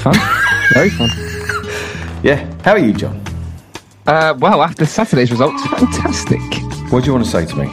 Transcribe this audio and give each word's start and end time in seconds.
Fun. 0.00 0.14
Very 0.72 0.90
fun. 0.90 1.10
Yeah. 2.22 2.46
How 2.62 2.72
are 2.72 2.78
you, 2.78 2.92
Jon? 2.92 3.18
Uh, 4.06 4.34
well, 4.38 4.62
after 4.62 4.84
Saturday's 4.84 5.30
results, 5.30 5.64
fantastic. 5.68 6.69
What 6.90 7.00
do 7.04 7.06
you 7.06 7.12
want 7.12 7.24
to 7.24 7.30
say 7.30 7.46
to 7.46 7.56
me? 7.56 7.66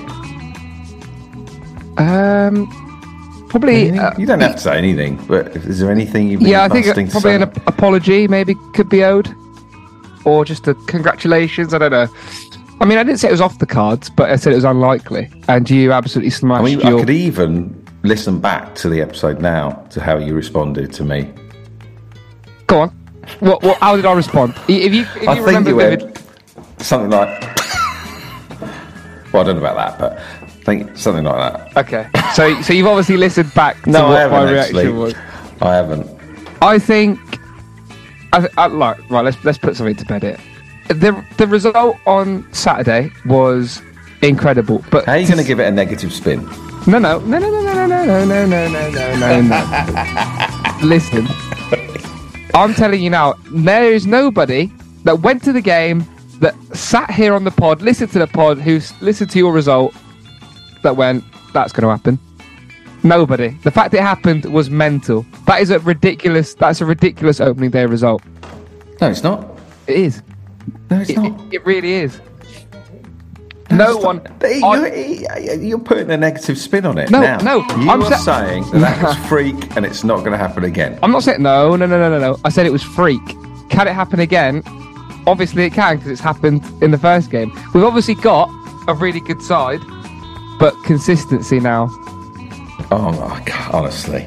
Um, 1.97 2.67
probably. 3.49 3.97
Uh, 3.97 4.15
you 4.17 4.27
don't 4.27 4.39
have 4.41 4.55
to 4.55 4.61
say 4.61 4.77
anything, 4.77 5.15
but 5.25 5.47
is 5.55 5.79
there 5.79 5.91
anything 5.91 6.27
you've 6.29 6.39
been 6.41 6.49
yeah, 6.49 6.63
I 6.63 6.69
think 6.69 6.85
probably 6.85 7.19
say? 7.21 7.35
an 7.35 7.41
ap- 7.43 7.67
apology 7.67 8.27
maybe 8.27 8.53
could 8.73 8.89
be 8.89 9.03
owed, 9.03 9.33
or 10.23 10.45
just 10.45 10.67
a 10.67 10.75
congratulations. 10.85 11.73
I 11.73 11.79
don't 11.79 11.91
know. 11.91 12.07
I 12.79 12.85
mean, 12.85 12.99
I 12.99 13.03
didn't 13.03 13.17
say 13.19 13.29
it 13.29 13.31
was 13.31 13.41
off 13.41 13.57
the 13.57 13.65
cards, 13.65 14.11
but 14.11 14.29
I 14.29 14.35
said 14.35 14.53
it 14.53 14.57
was 14.57 14.63
unlikely, 14.65 15.29
and 15.49 15.67
you 15.67 15.91
absolutely 15.91 16.29
smashed. 16.29 16.61
I 16.61 16.65
mean, 16.65 16.81
I 16.83 16.91
could 16.91 17.09
even 17.09 17.83
listen 18.03 18.39
back 18.39 18.75
to 18.75 18.89
the 18.89 19.01
episode 19.01 19.41
now 19.41 19.71
to 19.89 19.99
how 19.99 20.17
you 20.17 20.35
responded 20.35 20.93
to 20.93 21.03
me. 21.03 21.33
Go 22.67 22.81
on. 22.81 22.89
What? 23.39 23.63
What? 23.63 23.79
How 23.79 23.95
did 23.95 24.05
I 24.05 24.13
respond? 24.13 24.53
If 24.67 24.93
you, 24.93 25.01
if 25.01 25.23
you 25.23 25.27
I 25.27 25.33
think 25.33 25.47
remember 25.47 25.69
you 25.71 25.77
vivid- 25.77 26.03
went 26.03 26.23
something 26.81 27.09
like. 27.09 27.56
Well, 29.31 29.43
I 29.43 29.45
don't 29.45 29.55
know 29.55 29.65
about 29.65 29.97
that, 29.97 29.99
but 29.99 30.17
I 30.17 30.47
think 30.63 30.97
something 30.97 31.23
like 31.23 31.73
that. 31.73 31.77
Okay. 31.77 32.09
So, 32.35 32.61
so 32.61 32.73
you've 32.73 32.87
obviously 32.87 33.17
listened 33.17 33.53
back 33.53 33.81
to 33.83 33.89
No, 33.89 34.07
I 34.07 34.19
haven't 34.21 34.37
my 34.45 34.51
reaction 34.51 34.77
actually. 34.77 34.93
was. 34.93 35.15
I 35.61 35.75
haven't. 35.75 36.07
I 36.61 36.79
think. 36.79 37.19
I, 38.33 38.47
I, 38.57 38.67
like, 38.67 39.09
right, 39.09 39.23
let's 39.23 39.43
let's 39.45 39.57
put 39.57 39.75
something 39.75 39.95
to 39.95 40.05
bed 40.05 40.23
here. 40.23 40.37
The 40.89 41.23
the 41.37 41.47
result 41.47 41.97
on 42.05 42.45
Saturday 42.53 43.11
was 43.25 43.81
incredible, 44.21 44.83
but 44.91 45.05
How 45.05 45.13
are 45.13 45.17
you 45.17 45.27
going 45.27 45.37
to 45.39 45.43
give 45.45 45.59
it 45.59 45.67
a 45.67 45.71
negative 45.71 46.11
spin? 46.13 46.45
no 46.87 46.99
no 46.99 47.19
no 47.19 47.37
no 47.39 47.49
no 47.49 47.73
no 47.73 47.85
no 47.85 48.05
no 48.05 48.25
no 48.25 48.45
no 48.45 48.67
no 48.67 48.89
no 48.91 49.15
no 49.17 49.41
no. 49.41 50.77
Listen, 50.83 51.27
I'm 52.53 52.73
telling 52.73 53.01
you 53.01 53.09
now, 53.09 53.33
there 53.51 53.91
is 53.93 54.05
nobody 54.07 54.71
that 55.03 55.19
went 55.19 55.43
to 55.43 55.51
the 55.53 55.61
game 55.61 56.01
that 56.39 56.55
sat 56.75 57.11
here 57.11 57.33
on 57.33 57.43
the 57.43 57.51
pod, 57.51 57.81
listened 57.81 58.11
to 58.11 58.19
the 58.19 58.27
pod, 58.27 58.57
who 58.59 58.79
listened 59.01 59.29
to 59.31 59.37
your 59.39 59.51
result, 59.53 59.93
that 60.83 60.95
went, 60.95 61.23
that's 61.53 61.71
going 61.73 61.83
to 61.83 61.89
happen. 61.89 62.19
Nobody. 63.03 63.49
The 63.63 63.71
fact 63.71 63.93
it 63.93 64.01
happened 64.01 64.45
was 64.45 64.69
mental. 64.69 65.25
That 65.45 65.61
is 65.61 65.69
a 65.69 65.79
ridiculous. 65.79 66.53
That's 66.55 66.81
a 66.81 66.85
ridiculous 66.85 67.39
opening 67.39 67.69
day 67.69 67.85
result. 67.85 68.21
No, 68.99 69.09
it's 69.09 69.23
not. 69.23 69.47
It 69.85 69.97
is. 69.97 70.21
No, 70.89 70.99
it's 70.99 71.09
It, 71.11 71.17
not. 71.17 71.39
it, 71.47 71.53
it 71.55 71.65
really 71.65 71.93
is. 71.93 72.19
No 73.69 73.97
It's 73.97 74.05
one. 74.05 74.21
You're, 74.41 75.53
you're 75.55 75.79
putting 75.79 76.09
a 76.09 76.15
negative 76.17 76.57
spin 76.57 76.85
on 76.85 76.97
it 76.97 77.11
No, 77.11 77.19
now. 77.19 77.37
no, 77.39 77.57
You 77.81 77.89
I'm 77.89 78.01
are 78.01 78.11
sa- 78.17 78.17
saying 78.45 78.63
that 78.71 78.79
that 78.79 79.03
was 79.03 79.17
freak 79.29 79.75
and 79.75 79.85
it's 79.85 80.03
not 80.05 80.19
going 80.19 80.31
to 80.31 80.37
happen 80.37 80.63
again. 80.63 80.97
I'm 81.03 81.11
not 81.11 81.23
saying 81.23 81.41
no, 81.41 81.75
no, 81.75 81.85
no, 81.85 81.97
no, 81.99 82.09
no, 82.09 82.19
no. 82.19 82.39
I 82.45 82.49
said 82.49 82.65
it 82.65 82.71
was 82.71 82.81
freak. 82.83 83.21
Can 83.69 83.87
it 83.87 83.93
happen 83.93 84.21
again? 84.21 84.63
Obviously, 85.27 85.65
it 85.65 85.73
can 85.73 85.97
because 85.97 86.09
it's 86.11 86.21
happened 86.21 86.63
in 86.81 86.91
the 86.91 86.97
first 86.97 87.29
game. 87.29 87.51
We've 87.73 87.83
obviously 87.83 88.15
got 88.15 88.49
a 88.87 88.93
really 88.93 89.19
good 89.19 89.41
side, 89.41 89.81
but 90.57 90.73
consistency 90.85 91.59
now. 91.59 91.87
Oh 92.89 93.11
my 93.19 93.43
god! 93.43 93.75
Honestly, 93.75 94.23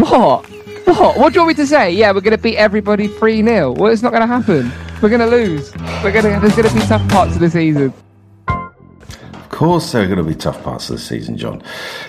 What? 0.00 0.44
What? 0.86 1.16
What 1.18 1.32
do 1.32 1.38
you 1.38 1.46
want 1.46 1.48
me 1.48 1.54
to 1.62 1.66
say? 1.66 1.90
Yeah, 1.92 2.10
we're 2.12 2.20
going 2.20 2.36
to 2.36 2.42
beat 2.42 2.56
everybody 2.56 3.06
3 3.08 3.42
0. 3.42 3.72
Well, 3.72 3.92
it's 3.92 4.02
not 4.02 4.10
going 4.12 4.22
to 4.22 4.26
happen. 4.26 4.72
We're 5.00 5.08
going 5.08 5.20
to 5.20 5.26
lose. 5.26 5.72
We're 6.02 6.12
going 6.12 6.24
to. 6.24 6.40
There's 6.40 6.56
going 6.56 6.68
to 6.68 6.74
be 6.74 6.80
tough 6.80 7.08
parts 7.08 7.34
of 7.34 7.40
the 7.40 7.50
season. 7.50 7.92
of 8.48 9.48
course 9.50 9.92
there 9.92 10.02
are 10.02 10.06
going 10.06 10.18
to 10.18 10.24
be 10.24 10.34
tough 10.34 10.62
parts 10.64 10.90
of 10.90 10.96
the 10.96 11.02
season, 11.02 11.36
Jon, 11.36 11.62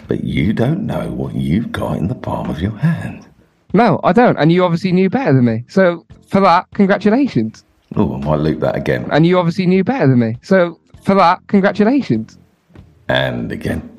but 0.07 0.23
you 0.23 0.53
don't 0.53 0.85
know 0.85 1.11
what 1.11 1.35
you've 1.35 1.71
got 1.71 1.97
in 1.97 2.07
the 2.07 2.16
palm 2.16 2.49
of 2.49 2.59
your 2.59 2.71
hand. 2.77 3.27
No, 3.73 3.99
I 4.03 4.13
don't. 4.13 4.37
And 4.37 4.51
you 4.51 4.63
obviously 4.63 4.91
knew 4.91 5.09
better 5.09 5.33
than 5.33 5.45
me. 5.45 5.63
So 5.67 6.05
for 6.29 6.39
that, 6.41 6.67
congratulations. 6.73 7.63
Oh, 7.95 8.15
I 8.15 8.17
might 8.19 8.39
loop 8.39 8.59
that 8.59 8.75
again 8.75 9.07
And 9.11 9.25
you 9.25 9.39
obviously 9.39 9.65
knew 9.65 9.83
better 9.83 10.07
than 10.07 10.19
me. 10.19 10.37
So 10.41 10.79
for 11.03 11.15
that, 11.15 11.39
congratulations. 11.47 12.37
and 13.07 13.51
again. 13.51 13.89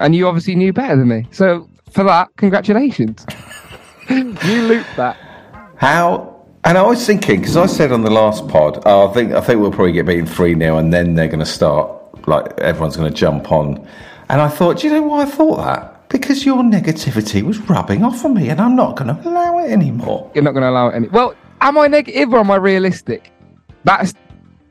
And 0.00 0.14
you 0.14 0.26
obviously 0.26 0.54
knew 0.54 0.72
better 0.72 0.96
than 0.96 1.08
me. 1.08 1.26
So 1.30 1.68
for 1.90 2.04
that, 2.04 2.28
congratulations. 2.36 3.24
you 4.10 4.62
looped 4.62 4.96
that. 4.96 5.16
How? 5.76 6.34
And 6.64 6.76
I 6.78 6.82
was 6.82 7.06
thinking 7.06 7.40
because 7.40 7.56
I 7.56 7.66
said 7.66 7.92
on 7.92 8.02
the 8.02 8.10
last 8.10 8.48
pod, 8.48 8.82
oh, 8.86 9.08
I 9.08 9.12
think 9.12 9.32
I 9.32 9.40
think 9.40 9.60
we'll 9.60 9.70
probably 9.70 9.92
get 9.92 10.06
beaten 10.06 10.26
three 10.26 10.54
0 10.58 10.78
and 10.78 10.92
then 10.92 11.14
they're 11.14 11.28
going 11.28 11.40
to 11.40 11.46
start 11.46 11.90
like 12.26 12.58
everyone's 12.58 12.96
going 12.96 13.10
to 13.10 13.16
jump 13.16 13.52
on. 13.52 13.86
And 14.28 14.40
I 14.40 14.48
thought, 14.48 14.78
do 14.80 14.88
you 14.88 14.94
know 14.94 15.02
why 15.02 15.22
I 15.22 15.26
thought 15.26 15.58
that? 15.58 16.08
Because 16.08 16.44
your 16.44 16.62
negativity 16.62 17.42
was 17.42 17.58
rubbing 17.68 18.02
off 18.02 18.24
on 18.24 18.34
me, 18.34 18.48
and 18.48 18.60
I'm 18.60 18.74
not 18.76 18.96
going 18.96 19.14
to 19.14 19.28
allow 19.28 19.58
it 19.58 19.70
anymore. 19.70 20.30
You're 20.34 20.44
not 20.44 20.52
going 20.52 20.62
to 20.62 20.70
allow 20.70 20.88
it 20.88 20.94
any. 20.96 21.08
Well, 21.08 21.34
am 21.60 21.78
I 21.78 21.86
negative 21.86 22.32
or 22.32 22.40
am 22.40 22.50
I 22.50 22.56
realistic? 22.56 23.30
That's 23.84 24.14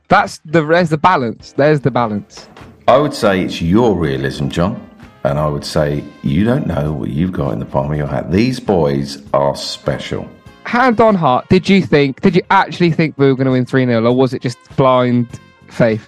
that's 0.08 0.40
the 0.46 0.64
there's 0.64 0.90
the 0.90 0.98
balance. 0.98 1.54
There's 1.54 1.82
the 1.82 1.92
balance. 1.92 2.48
I 2.88 2.98
would 2.98 3.14
say 3.14 3.44
it's 3.44 3.62
your 3.62 3.96
realism, 3.98 4.50
Jon. 4.50 4.82
And 5.24 5.40
I 5.40 5.48
would 5.48 5.66
say 5.66 6.04
you 6.22 6.44
don't 6.44 6.68
know 6.68 6.94
what 6.94 7.10
you've 7.10 7.32
got 7.32 7.52
in 7.54 7.60
the 7.60 7.66
palm 7.66 7.92
of 7.92 7.98
your 7.98 8.06
hand. 8.06 8.32
These 8.32 8.60
boys 8.60 9.24
are 9.34 9.56
special. 9.56 10.30
Hand 10.66 11.02
on 11.02 11.16
heart, 11.16 11.50
did 11.50 11.68
you 11.68 11.82
think? 11.82 12.22
Did 12.22 12.36
you 12.36 12.44
actually 12.52 12.92
think 12.92 13.18
we 13.18 13.26
were 13.26 13.36
going 13.36 13.46
to 13.46 13.52
win 13.52 13.66
three 13.66 13.86
0 13.86 14.06
or 14.06 14.16
was 14.16 14.36
it 14.36 14.44
just 14.44 14.60
blind 14.76 15.40
faith? 15.70 16.08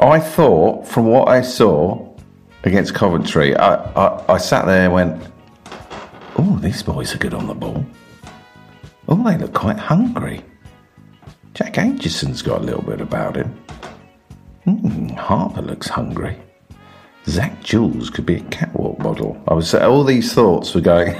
I 0.00 0.18
thought, 0.18 0.86
from 0.88 1.06
what 1.06 1.28
I 1.28 1.42
saw 1.42 2.08
against 2.64 2.94
Coventry, 2.94 3.54
I, 3.56 3.74
I, 3.74 4.34
I 4.34 4.38
sat 4.38 4.66
there 4.66 4.84
and 4.84 4.92
went, 4.92 5.22
oh, 6.36 6.58
these 6.60 6.82
boys 6.82 7.14
are 7.14 7.18
good 7.18 7.34
on 7.34 7.46
the 7.46 7.54
ball. 7.54 7.84
Oh, 9.10 9.22
they 9.24 9.36
look 9.36 9.52
quite 9.52 9.78
hungry. 9.78 10.42
Jack 11.54 11.74
Aitchison's 11.74 12.42
got 12.42 12.60
a 12.60 12.64
little 12.64 12.82
bit 12.82 13.00
about 13.00 13.36
him. 13.36 13.48
Hmm, 14.64 15.08
Harper 15.10 15.62
looks 15.62 15.88
hungry. 15.88 16.36
Zak 17.26 17.62
Jules 17.62 18.08
could 18.08 18.24
be 18.24 18.36
a 18.36 18.40
catwalk 18.44 18.98
model. 19.00 19.40
I 19.48 19.54
was 19.54 19.74
all 19.74 20.04
these 20.04 20.32
thoughts 20.32 20.74
were 20.74 20.80
going 20.80 21.14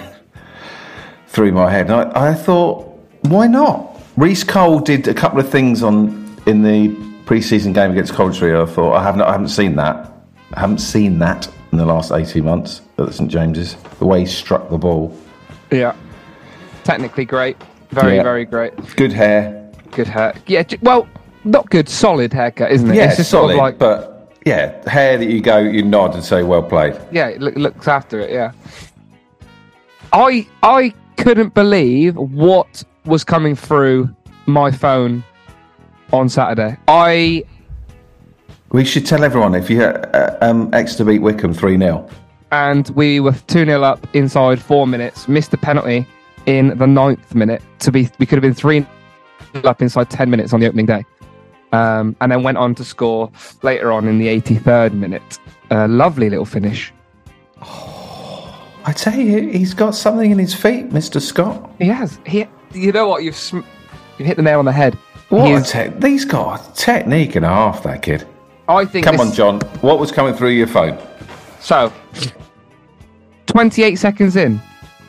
through 1.29 1.53
my 1.53 1.71
head. 1.71 1.91
I, 1.91 2.31
I 2.31 2.35
thought, 2.35 2.87
why 3.23 3.47
not? 3.47 4.01
Reece 4.17 4.45
Cole 4.45 4.81
did 4.81 5.09
a 5.09 5.15
couple 5.15 5.41
of 5.41 5.49
things 5.49 5.83
on 5.83 6.37
in 6.47 6.63
the 6.63 6.95
pre-season 7.27 7.73
game 7.73 7.91
against 7.91 8.13
Coventry. 8.15 8.57
I 8.57 8.67
thought 8.67 8.95
I 8.95 9.03
haven't, 9.03 9.23
I 9.23 9.33
haven't 9.33 9.49
seen 9.49 9.77
that. 9.77 10.13
I 10.55 10.61
haven't 10.61 10.79
seen 10.79 11.19
that 11.21 11.49
in 11.73 11.79
the 11.79 11.87
last 11.87 12.11
eighteen 12.13 12.45
months 12.45 12.83
at 12.99 13.13
St 13.15 13.31
James's. 13.31 13.75
The 13.99 14.07
way 14.07 14.21
he 14.21 14.27
struck 14.27 14.69
the 14.71 14.79
ball, 14.79 15.17
Yeah. 15.71 15.95
Technically 16.83 17.25
great. 17.25 17.57
Very, 17.91 18.17
Yeah. 18.17 18.23
very 18.23 18.45
great. 18.45 18.73
good 18.97 19.13
hair. 19.13 19.69
Good 19.93 20.07
hair. 20.07 20.35
Yeah, 20.47 20.63
well, 20.83 21.09
not 21.45 21.69
good, 21.71 21.89
solid 21.89 22.33
haircut, 22.33 22.71
isn't 22.71 22.91
it? 22.91 22.97
Yeah, 22.97 23.07
it's 23.13 23.27
solid, 23.29 23.49
sort 23.49 23.51
of 23.53 23.57
like 23.57 23.79
but 23.79 24.33
yeah, 24.47 24.89
hair 24.89 25.19
that 25.19 25.29
you 25.29 25.41
go, 25.41 25.59
you 25.59 25.83
nod 25.83 26.15
and 26.15 26.23
say, 26.25 26.43
well 26.43 26.63
played. 26.63 26.97
yeah, 27.11 27.29
it 27.29 27.41
look, 27.41 27.57
looks 27.57 27.89
after 27.89 28.21
it. 28.21 28.31
Yeah. 28.31 28.53
I 30.13 30.47
I 30.63 30.93
couldn't 31.17 31.55
believe 31.55 32.17
what 32.17 32.83
was 33.05 33.25
coming 33.25 33.55
through 33.55 34.09
my 34.47 34.71
phone 34.71 35.23
on 36.13 36.29
Saturday. 36.29 36.77
I 36.89 37.45
We 38.71 38.85
should 38.85 39.07
tell 39.07 39.25
everyone 39.25 39.55
if 39.55 39.69
you 39.71 39.83
uh, 39.83 40.37
um, 40.41 40.71
Exeter 40.73 41.05
beat 41.05 41.21
Wycombe 41.21 41.55
3 41.55 41.79
0. 41.79 42.09
and 42.53 42.89
we 42.91 43.21
were 43.21 43.33
2 43.47 43.65
0 43.65 43.83
up 43.83 44.07
inside 44.15 44.61
four 44.61 44.87
minutes, 44.87 45.29
missed 45.29 45.51
the 45.51 45.59
penalty 45.59 46.07
in 46.47 46.77
the 46.79 46.87
ninth 46.87 47.35
minute 47.35 47.63
to 47.81 47.93
be, 47.93 48.09
we 48.19 48.27
could 48.27 48.37
have 48.37 48.43
been 48.43 48.55
3 48.55 48.87
up 49.65 49.83
inside 49.83 50.11
10 50.11 50.31
minutes 50.31 50.53
on 50.53 50.61
the 50.61 50.67
opening 50.67 50.87
day. 50.87 51.05
Um, 51.73 52.17
and 52.21 52.33
then 52.33 52.43
went 52.43 52.59
on 52.59 52.75
to 52.77 52.85
score 52.85 53.31
later 53.63 53.93
on 53.93 54.09
in 54.09 54.19
the 54.19 54.27
83rd 54.41 54.93
minute. 54.95 55.39
A 55.71 55.87
lovely 55.87 56.29
little 56.29 56.45
finish. 56.45 56.93
I 57.63 58.93
tell 58.97 59.15
you, 59.15 59.49
he's 59.51 59.75
got 59.75 59.95
something 59.95 60.31
in 60.31 60.39
his 60.39 60.55
feet, 60.55 60.89
Mr. 60.91 61.21
Scott. 61.21 61.71
He 61.79 61.87
has. 61.87 62.19
He, 62.27 62.47
you 62.73 62.93
know 62.93 63.07
what? 63.09 63.23
You've, 63.23 63.37
sm- 63.37 63.61
you've 64.19 64.27
hit 64.27 64.37
the 64.37 64.43
nail 64.43 64.59
on 64.59 64.65
the 64.65 64.73
head. 64.73 64.95
What 65.29 65.47
He 65.47 65.53
a 65.53 65.61
te- 65.63 66.09
he's 66.09 66.25
got 66.25 66.61
a 66.69 66.73
technique 66.75 67.37
and 67.37 67.45
a 67.45 67.49
half, 67.49 67.83
that 67.85 68.03
kid. 68.03 68.27
I 68.69 68.85
think. 68.85 69.05
Come 69.05 69.17
this- 69.19 69.29
on, 69.29 69.61
Jon. 69.61 69.61
What 69.81 69.99
was 70.01 70.11
coming 70.11 70.35
through 70.35 70.51
your 70.51 70.67
phone? 70.67 70.99
So, 71.61 71.93
28 73.47 73.97
seconds 73.97 74.35
in, 74.37 74.61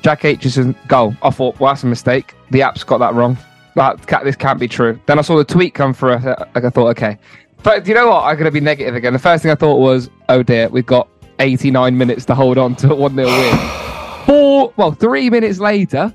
Jack 0.02 0.22
Aitchison 0.22 0.76
goal. 0.88 1.16
I 1.22 1.30
thought, 1.30 1.60
well, 1.60 1.72
that's 1.72 1.84
a 1.84 1.88
mistake. 1.88 2.34
The 2.50 2.62
app's 2.62 2.84
got 2.84 2.98
that 3.00 3.14
wrong. 3.14 3.38
That 3.76 4.06
this 4.24 4.36
can't 4.36 4.60
be 4.60 4.68
true. 4.68 5.00
Then 5.06 5.20
I 5.20 5.22
saw 5.22 5.38
the 5.38 5.46
tweet 5.46 5.74
come 5.74 5.94
through. 5.94 6.16
I, 6.16 6.20
th- 6.20 6.38
I 6.66 6.70
thought, 6.70 6.88
okay. 6.90 7.18
But 7.64 7.84
do 7.84 7.90
you 7.90 7.96
know 7.96 8.10
what? 8.10 8.24
I'm 8.24 8.36
going 8.36 8.46
to 8.46 8.52
be 8.52 8.60
negative 8.60 8.96
again. 8.96 9.14
The 9.14 9.20
first 9.20 9.44
thing 9.44 9.52
I 9.52 9.56
thought 9.56 9.78
was, 9.78 10.10
oh 10.30 10.44
dear, 10.44 10.68
we've 10.70 10.86
got 10.86 11.08
89 11.40 11.98
minutes 11.98 12.26
to 12.26 12.36
hold 12.36 12.58
on 12.58 12.76
to 12.78 12.92
a 12.92 12.96
1 12.96 13.16
0 13.16 13.28
win. 13.28 13.58
Four, 14.26 14.74
well, 14.78 14.92
three 14.92 15.30
minutes 15.30 15.60
later, 15.60 16.14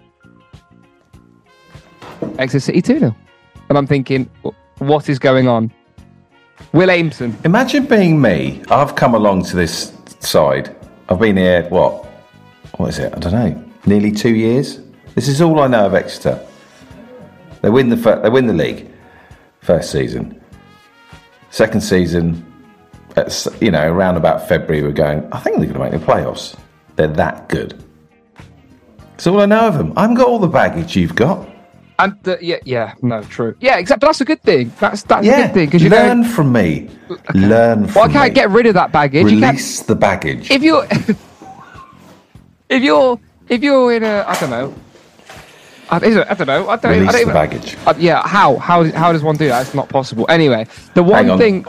Exeter 2.39 2.61
City 2.61 2.83
2 2.83 2.99
0. 2.99 3.17
And 3.69 3.79
I'm 3.79 3.87
thinking, 3.87 4.29
what 4.79 5.09
is 5.09 5.19
going 5.19 5.49
on? 5.49 5.73
Will 6.73 6.89
Aimson, 6.89 7.35
Imagine 7.45 7.87
being 7.87 8.21
me. 8.21 8.63
I've 8.71 8.95
come 8.97 9.15
along 9.15 9.45
to 9.45 9.57
this 9.57 9.93
side. 10.21 10.75
I've 11.09 11.21
been 11.21 11.37
here, 11.37 11.63
what? 11.69 12.05
What 12.77 12.89
is 12.89 12.99
it? 12.99 13.15
I 13.15 13.19
don't 13.19 13.33
know. 13.33 13.66
Nearly 13.87 14.11
two 14.13 14.35
years. 14.35 14.81
This 15.15 15.29
is 15.29 15.41
all 15.41 15.61
I 15.61 15.67
know 15.69 15.87
of 15.87 15.95
Exeter. 15.95 16.45
They 17.63 17.71
win 17.71 17.89
the 17.89 17.97
fir- 17.97 18.21
they 18.21 18.29
win 18.29 18.47
the 18.47 18.53
league 18.53 18.91
first 19.61 19.91
season. 19.91 20.41
Second 21.51 21.81
season, 21.81 22.45
at, 23.17 23.47
you 23.61 23.71
know, 23.71 23.91
around 23.91 24.17
about 24.17 24.47
February, 24.47 24.83
we're 24.83 24.93
going. 24.93 25.27
I 25.33 25.39
think 25.39 25.57
they're 25.57 25.73
going 25.73 25.91
to 25.91 25.91
make 25.91 26.01
the 26.01 26.05
playoffs. 26.13 26.59
They're 26.97 27.07
that 27.09 27.49
good. 27.49 27.83
That's 29.13 29.27
all 29.27 29.41
I 29.41 29.47
know 29.47 29.69
of 29.69 29.79
them. 29.79 29.93
I 29.97 30.03
haven't 30.03 30.17
got 30.17 30.27
all 30.29 30.39
the 30.39 30.49
baggage 30.49 30.97
you've 30.97 31.15
got. 31.15 31.49
And 31.99 32.15
the, 32.25 32.37
yeah, 32.43 32.57
yeah, 32.65 32.93
no, 33.01 33.23
true. 33.23 33.57
Yeah, 33.61 33.79
except 33.79 34.03
but 34.03 34.09
that's 34.09 34.21
a 34.21 34.27
good 34.27 34.43
thing. 34.43 34.71
That's 34.79 35.03
that's 35.05 35.27
a 35.27 35.31
good 35.31 35.55
thing 35.55 35.67
because 35.67 35.83
you 35.83 35.89
learn 35.89 36.23
know. 36.23 36.29
from 36.29 36.53
me. 36.53 36.91
Learn 37.35 37.87
from 37.87 37.95
Well, 37.95 38.11
I 38.11 38.13
can't 38.13 38.29
me. 38.29 38.35
get 38.35 38.51
rid 38.51 38.67
of 38.67 38.75
that 38.75 38.93
baggage. 38.93 39.31
You 39.33 39.41
can't, 39.41 39.53
Release 39.53 39.81
the 39.81 39.95
baggage. 39.97 40.51
if 40.51 40.63
you're, 40.63 40.87
if 42.69 42.83
you're, 42.83 43.19
if 43.49 43.63
you're 43.63 43.93
in 43.93 44.03
a, 44.05 44.25
I 44.27 44.39
don't 44.39 44.51
know. 44.51 44.75
I, 45.89 45.97
I 45.97 46.01
don't 46.35 46.47
know. 46.47 46.69
I 46.69 46.77
don't. 46.77 46.93
Release 46.93 47.09
I 47.09 47.13
don't 47.13 47.29
the 47.29 47.33
baggage. 47.33 47.77
Uh, 47.87 47.95
yeah, 47.97 48.27
how 48.27 48.57
how 48.57 48.91
how 48.93 49.13
does 49.13 49.23
one 49.23 49.37
do 49.37 49.47
that? 49.49 49.63
It's 49.67 49.75
not 49.75 49.89
possible. 49.89 50.27
Anyway, 50.29 50.67
the 50.95 51.03
one 51.03 51.25
Hang 51.27 51.31
on. 51.31 51.39
thing. 51.39 51.63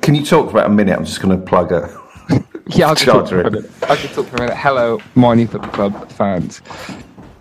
Can 0.00 0.14
you 0.14 0.24
talk 0.24 0.46
for 0.46 0.58
about 0.58 0.66
a 0.66 0.72
minute? 0.72 0.96
I'm 0.96 1.04
just 1.04 1.20
going 1.20 1.38
to 1.38 1.44
plug 1.44 1.72
a. 1.72 2.00
Yeah, 2.70 2.90
I 2.90 2.94
can 2.96 3.06
talk 3.06 3.28
for 3.28 3.30
Charger 3.30 3.40
a 3.40 3.50
minute. 3.50 3.70
I 3.84 3.96
can 3.96 4.14
talk 4.14 4.26
for 4.26 4.36
a 4.36 4.40
minute. 4.40 4.56
Hello, 4.56 5.00
My 5.14 5.34
New 5.34 5.46
Football 5.46 5.70
Club 5.70 6.12
fans. 6.12 6.60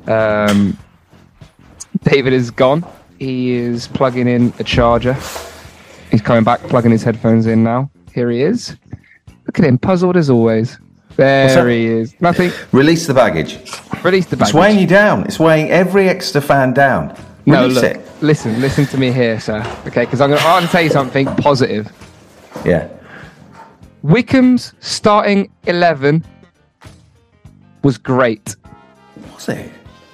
Um, 0.07 0.77
David 2.03 2.31
is 2.31 2.49
gone. 2.49 2.85
He 3.19 3.51
is 3.51 3.89
plugging 3.89 4.29
in 4.29 4.53
a 4.59 4.63
charger. 4.63 5.17
He's 6.11 6.21
coming 6.21 6.45
back, 6.45 6.61
plugging 6.61 6.91
his 6.91 7.03
headphones 7.03 7.45
in 7.45 7.61
now. 7.61 7.91
Here 8.13 8.31
he 8.31 8.41
is. 8.41 8.77
Look 9.45 9.59
at 9.59 9.65
him, 9.65 9.77
puzzled 9.77 10.15
as 10.15 10.29
always. 10.29 10.79
That? 11.17 11.53
There 11.53 11.69
he 11.69 11.85
is. 11.87 12.19
Nothing. 12.21 12.51
Release 12.71 13.07
the 13.07 13.13
baggage. 13.13 13.57
Release 14.03 14.25
the 14.27 14.37
baggage. 14.37 14.49
It's 14.49 14.53
weighing 14.53 14.79
you 14.79 14.87
down. 14.87 15.23
It's 15.25 15.39
weighing 15.39 15.69
every 15.71 16.07
extra 16.09 16.41
fan 16.41 16.73
down. 16.73 17.17
no, 17.45 17.63
Release 17.63 17.75
look. 17.75 17.83
it. 17.83 18.01
Listen, 18.21 18.59
listen 18.61 18.85
to 18.87 18.97
me 18.97 19.11
here, 19.11 19.39
sir. 19.39 19.59
Okay, 19.87 20.05
because 20.05 20.21
I'm 20.21 20.29
going 20.29 20.61
to 20.63 20.67
tell 20.69 20.81
you 20.81 20.89
something 20.89 21.25
positive. 21.37 21.91
Yeah. 22.65 22.87
Wycombe's 24.03 24.73
starting 24.79 25.51
11 25.65 26.23
was 27.83 27.97
great. 27.97 28.55
Was 29.33 29.49
it? 29.49 29.71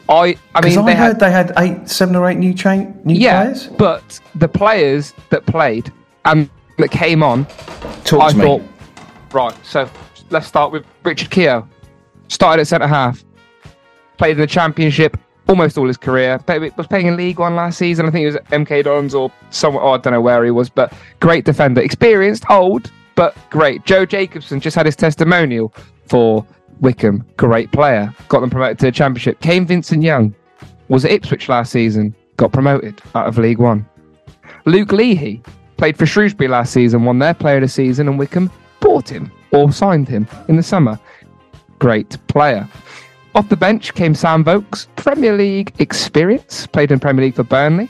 I, 0.10 0.36
I 0.56 0.62
mean, 0.62 0.78
I 0.78 0.86
they 0.86 0.96
heard 0.96 0.98
had, 0.98 1.20
they 1.20 1.32
had 1.32 1.52
eight, 1.58 1.90
seven 1.90 2.16
or 2.16 2.30
eight 2.30 2.38
new 2.38 2.54
chain, 2.54 3.00
new 3.06 3.14
yeah, 3.16 3.44
players. 3.44 3.68
but 3.68 4.20
the 4.36 4.48
players 4.50 5.14
that 5.30 5.46
played 5.46 5.92
and 6.26 6.50
that 6.78 6.92
came 6.92 7.24
on, 7.24 7.46
Talk 8.04 8.22
I 8.22 8.32
to 8.32 8.38
me. 8.38 8.44
thought, 8.44 8.62
right. 9.32 9.66
So 9.66 9.90
let's 10.34 10.48
start 10.48 10.72
with 10.72 10.86
Richard 11.04 11.30
Keogh. 11.30 11.68
Started 12.28 12.62
at 12.62 12.68
centre 12.68 12.88
half, 12.88 13.24
played 14.18 14.32
in 14.32 14.40
the 14.40 14.48
Championship 14.48 15.18
almost 15.48 15.78
all 15.78 15.88
his 15.88 15.98
career. 15.98 16.40
Was 16.78 16.88
playing 16.88 17.08
in 17.08 17.16
League 17.16 17.40
One 17.40 17.56
last 17.56 17.78
season. 17.78 18.08
I 18.08 18.12
think 18.12 18.24
it 18.24 18.28
was 18.28 18.36
at 18.36 18.46
MK 18.48 18.84
Dons 18.84 19.14
or 19.14 19.32
somewhere. 19.52 19.84
Oh, 19.84 19.92
I 19.92 19.98
don't 19.98 20.14
know 20.14 20.22
where 20.22 20.44
he 20.44 20.52
was, 20.52 20.70
but 20.70 20.92
great 21.20 21.46
defender, 21.46 21.82
experienced, 21.82 22.44
old, 22.50 22.92
but 23.16 23.38
great. 23.50 23.86
Joe 23.86 24.06
Jacobson 24.06 24.60
just 24.60 24.76
had 24.76 24.86
his 24.86 24.96
testimonial 24.96 25.74
for 26.08 26.46
Wycombe. 26.80 27.26
Great 27.38 27.72
player, 27.72 28.14
got 28.30 28.40
them 28.40 28.50
promoted 28.50 28.80
to 28.80 28.86
the 28.88 28.92
Championship. 28.92 29.40
Kane 29.42 29.66
Vincent 29.66 30.02
Young 30.02 30.34
was 30.88 31.06
at 31.06 31.12
Ipswich 31.12 31.48
last 31.48 31.72
season, 31.72 32.16
got 32.38 32.52
promoted 32.52 33.02
out 33.14 33.28
of 33.28 33.38
League 33.38 33.60
One. 33.60 33.88
Luke 34.66 34.92
Leahy 34.92 35.44
played 35.78 35.98
for 35.98 36.06
Shrewsbury 36.06 36.48
last 36.48 36.74
season, 36.74 37.04
won 37.04 37.20
their 37.20 37.34
player 37.34 37.58
of 37.58 37.62
the 37.62 37.68
season, 37.68 38.08
and 38.08 38.18
Wycombe 38.18 38.52
bought 38.80 39.10
him 39.10 39.32
or 39.54 39.72
signed 39.72 40.10
him 40.10 40.28
in 40.50 40.58
the 40.58 40.64
summer. 40.64 41.00
Great 41.80 42.18
player. 42.28 42.68
Off 43.36 43.50
the 43.50 43.58
bench 43.58 43.94
came 43.94 44.14
Sam 44.14 44.44
Vokes, 44.44 44.88
Premier 44.96 45.36
League 45.36 45.74
experience, 45.80 46.68
played 46.68 46.92
in 46.92 47.00
Premier 47.00 47.26
League 47.26 47.36
for 47.36 47.44
Burnley. 47.44 47.90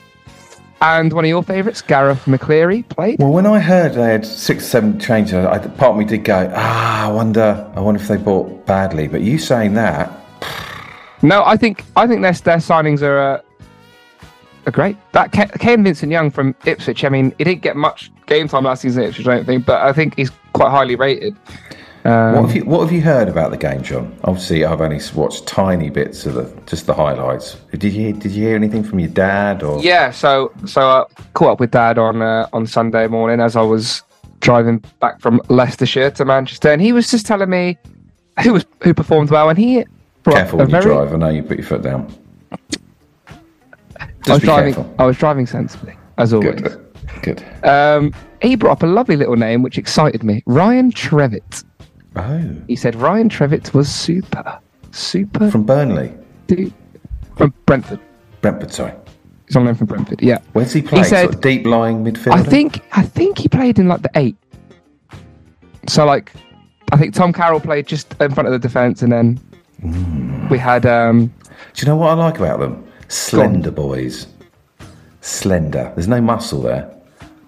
And 0.82 1.14
one 1.14 1.24
of 1.24 1.30
your 1.30 1.44
favourites, 1.44 1.82
Garath 1.82 2.24
McCleary, 2.26 2.88
played. 2.90 3.20
Well, 3.20 3.32
when 3.32 3.46
I 3.46 3.60
heard 3.60 3.94
they 3.94 4.12
had 4.12 4.26
six, 4.26 4.66
seven 4.66 5.00
changes, 5.00 5.34
I, 5.34 5.58
part 5.60 5.92
of 5.92 5.98
me 5.98 6.04
did 6.04 6.26
go, 6.26 6.52
ah, 6.56 7.08
I 7.08 7.12
wonder, 7.12 7.72
I 7.76 7.80
wonder 7.80 8.02
if 8.02 8.08
they 8.10 8.18
bought 8.18 8.66
badly. 8.66 9.08
But 9.08 9.22
you 9.22 9.38
saying 9.38 9.76
that, 9.76 10.12
No, 11.22 11.42
I 11.46 11.56
think 11.56 11.86
I 11.96 12.06
think 12.06 12.22
their 12.22 12.34
their 12.34 12.58
signings 12.58 13.02
are 13.02 13.18
uh, 13.18 13.42
are 14.68 14.72
great. 14.72 14.98
That 15.14 15.32
Kane 15.32 15.84
Vincent 15.86 16.12
Young 16.12 16.30
from 16.30 16.54
Ipswich. 16.66 17.06
I 17.06 17.10
mean, 17.10 17.34
he 17.38 17.46
didn't 17.46 17.62
get 17.62 17.78
much 17.78 18.12
game 18.26 18.50
time 18.50 18.66
last 18.66 18.82
season 18.82 19.04
at 19.04 19.10
Ipswich, 19.10 19.28
I 19.28 19.36
don't 19.38 19.46
think, 19.46 19.66
but 19.66 19.82
I 19.82 19.94
think 19.94 20.18
he's 20.18 20.32
quite 20.54 20.70
highly 20.70 20.96
rated. 20.96 21.36
Um, 22.06 22.34
what 22.36 22.42
have 22.48 22.56
you 22.56 22.66
what 22.66 22.82
have 22.82 22.92
you 22.92 23.02
heard 23.02 23.30
about 23.30 23.52
the 23.52 23.58
game, 23.58 23.82
Jon? 23.82 24.14
Obviously, 24.26 24.66
I've 24.66 24.82
only 24.82 25.00
watched 25.16 25.48
tiny 25.48 25.90
bits 25.90 26.26
of 26.26 26.34
the 26.34 26.54
just 26.66 26.86
the 26.86 26.94
highlights. 26.94 27.56
Did 27.72 27.94
you 27.94 28.12
did 28.12 28.32
you 28.34 28.46
hear 28.48 28.56
anything 28.58 28.84
from 28.84 29.00
your 29.00 29.10
dad 29.10 29.64
or? 29.64 29.82
Yeah, 29.82 30.12
so 30.12 30.52
so 30.66 30.82
I 30.82 31.06
caught 31.34 31.52
up 31.54 31.60
with 31.62 31.72
Dad 31.72 31.98
on 31.98 32.22
uh, 32.22 32.48
on 32.52 32.68
Sunday 32.68 33.08
morning 33.08 33.40
as 33.40 33.56
I 33.56 33.62
was 33.62 34.04
driving 34.42 34.84
back 35.00 35.22
from 35.22 35.40
Leicestershire 35.48 36.12
to 36.12 36.26
Manchester, 36.26 36.70
and 36.72 36.82
he 36.82 36.92
was 36.92 37.10
just 37.10 37.26
telling 37.26 37.50
me 37.50 37.78
who 38.44 38.52
was 38.52 38.66
who 38.84 38.94
performed 38.94 39.30
well, 39.32 39.48
and 39.50 39.58
he 39.58 39.86
Careful 40.26 40.60
when 40.60 40.68
you 40.68 40.72
very- 40.74 40.84
drive. 40.86 41.14
I 41.14 41.16
know 41.18 41.30
you 41.30 41.44
put 41.44 41.58
your 41.58 41.68
foot 41.68 41.84
down. 41.84 42.14
I 44.28 44.34
was 44.34 44.42
driving. 44.42 44.74
careful. 44.74 44.96
I 45.00 45.06
was 45.06 45.18
driving 45.18 45.46
sensibly, 45.46 45.96
as 46.18 46.34
always. 46.34 46.62
Good. 46.62 46.80
Good. 47.22 47.44
Um, 47.66 48.14
he 48.44 48.56
brought 48.56 48.74
up 48.74 48.84
a 48.84 48.88
lovely 48.88 49.16
little 49.16 49.36
name 49.36 49.62
which 49.64 49.78
excited 49.78 50.24
me, 50.24 50.44
Ryan 50.46 50.92
Trevitt. 50.92 51.64
Oh, 52.16 52.56
He 52.68 52.76
said 52.76 52.96
Ryan 52.96 53.30
Trevitt 53.30 53.74
was 53.74 53.90
super, 53.90 54.60
super 54.92 55.50
from 55.50 55.64
Burnley, 55.64 56.14
dude 56.48 56.72
from 57.36 57.54
Brentford. 57.66 58.00
Brentford. 58.42 58.72
Sorry. 58.72 58.94
He's 59.48 59.56
on 59.56 59.66
loan 59.66 59.76
from 59.76 59.88
Brentford. 59.88 60.22
Yeah, 60.22 60.38
Where's 60.54 60.72
he 60.74 60.82
playing? 60.82 61.04
He 61.06 61.10
said- 61.10 61.24
sort 61.24 61.36
of 61.36 61.42
deep 61.42 61.66
lying 61.66 62.04
midfielder. 62.04 62.34
I 62.34 62.44
think 62.44 62.82
I 62.92 63.02
think 63.04 63.40
he 63.40 63.48
played 63.48 63.80
in 63.80 63.88
like 63.88 64.02
the 64.04 64.12
eight. 64.16 64.36
So 65.90 66.06
like, 66.06 66.32
I 66.92 66.98
think 66.98 67.14
Tom 67.14 67.34
Carroll 67.34 67.60
played 67.60 67.88
just 67.88 68.14
in 68.22 68.34
front 68.34 68.48
of 68.48 68.54
the 68.54 68.60
defense, 68.60 69.02
and 69.02 69.12
then 69.12 69.40
we 70.50 70.58
had 70.58 70.86
um, 70.86 71.28
Do 71.74 71.82
you 71.82 71.88
know 71.88 71.96
what 71.98 72.10
I 72.10 72.14
like 72.14 72.38
about 72.38 72.60
them? 72.60 72.86
Slender 73.10 73.72
boys. 73.72 74.28
Slender. 75.22 75.92
There's 75.96 76.08
no 76.08 76.22
muscle 76.22 76.62
there, 76.62 76.93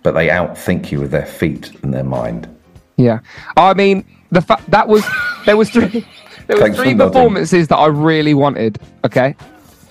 but 0.05 0.13
they 0.13 0.27
outthink 0.29 0.91
you 0.91 0.99
with 1.01 1.09
their 1.11 1.25
feet 1.25 1.71
and 1.83 1.91
their 1.93 2.03
mind. 2.03 2.47
yeah. 2.95 3.19
I 3.57 3.73
mean, 3.73 4.05
the 4.31 4.39
fact 4.41 4.69
that 4.69 4.87
was 4.87 5.03
there 5.45 5.57
was 5.57 5.69
three 5.71 6.05
there 6.47 6.57
was 6.61 6.77
three 6.77 6.93
performances 6.95 7.67
that 7.69 7.75
I 7.77 7.87
really 7.87 8.35
wanted. 8.35 8.77
Okay, 9.03 9.35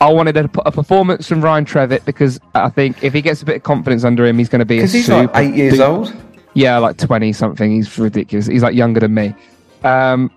I 0.01 0.11
wanted 0.13 0.37
a, 0.37 0.49
a 0.65 0.71
performance 0.71 1.29
from 1.29 1.43
Ryan 1.43 1.65
Trevitt 1.65 2.05
because 2.05 2.39
I 2.55 2.71
think 2.71 3.03
if 3.03 3.13
he 3.13 3.21
gets 3.23 3.43
a 3.43 3.45
bit 3.45 3.57
of 3.57 3.63
confidence 3.65 4.05
under 4.05 4.25
him, 4.25 4.39
he's 4.39 4.49
going 4.49 4.61
to 4.61 4.65
be 4.65 4.77
a 4.77 4.83
Because 4.83 4.93
he's 4.93 5.07
super 5.07 5.27
like 5.27 5.37
eight 5.37 5.55
years 5.57 5.81
old. 5.81 6.15
Yeah, 6.55 6.79
like 6.79 6.97
20 6.99 7.33
something. 7.33 7.73
He's 7.73 7.99
ridiculous. 7.99 8.47
He's 8.47 8.63
like 8.63 8.77
younger 8.77 9.01
than 9.01 9.13
me. 9.15 9.35
Um, 9.83 10.31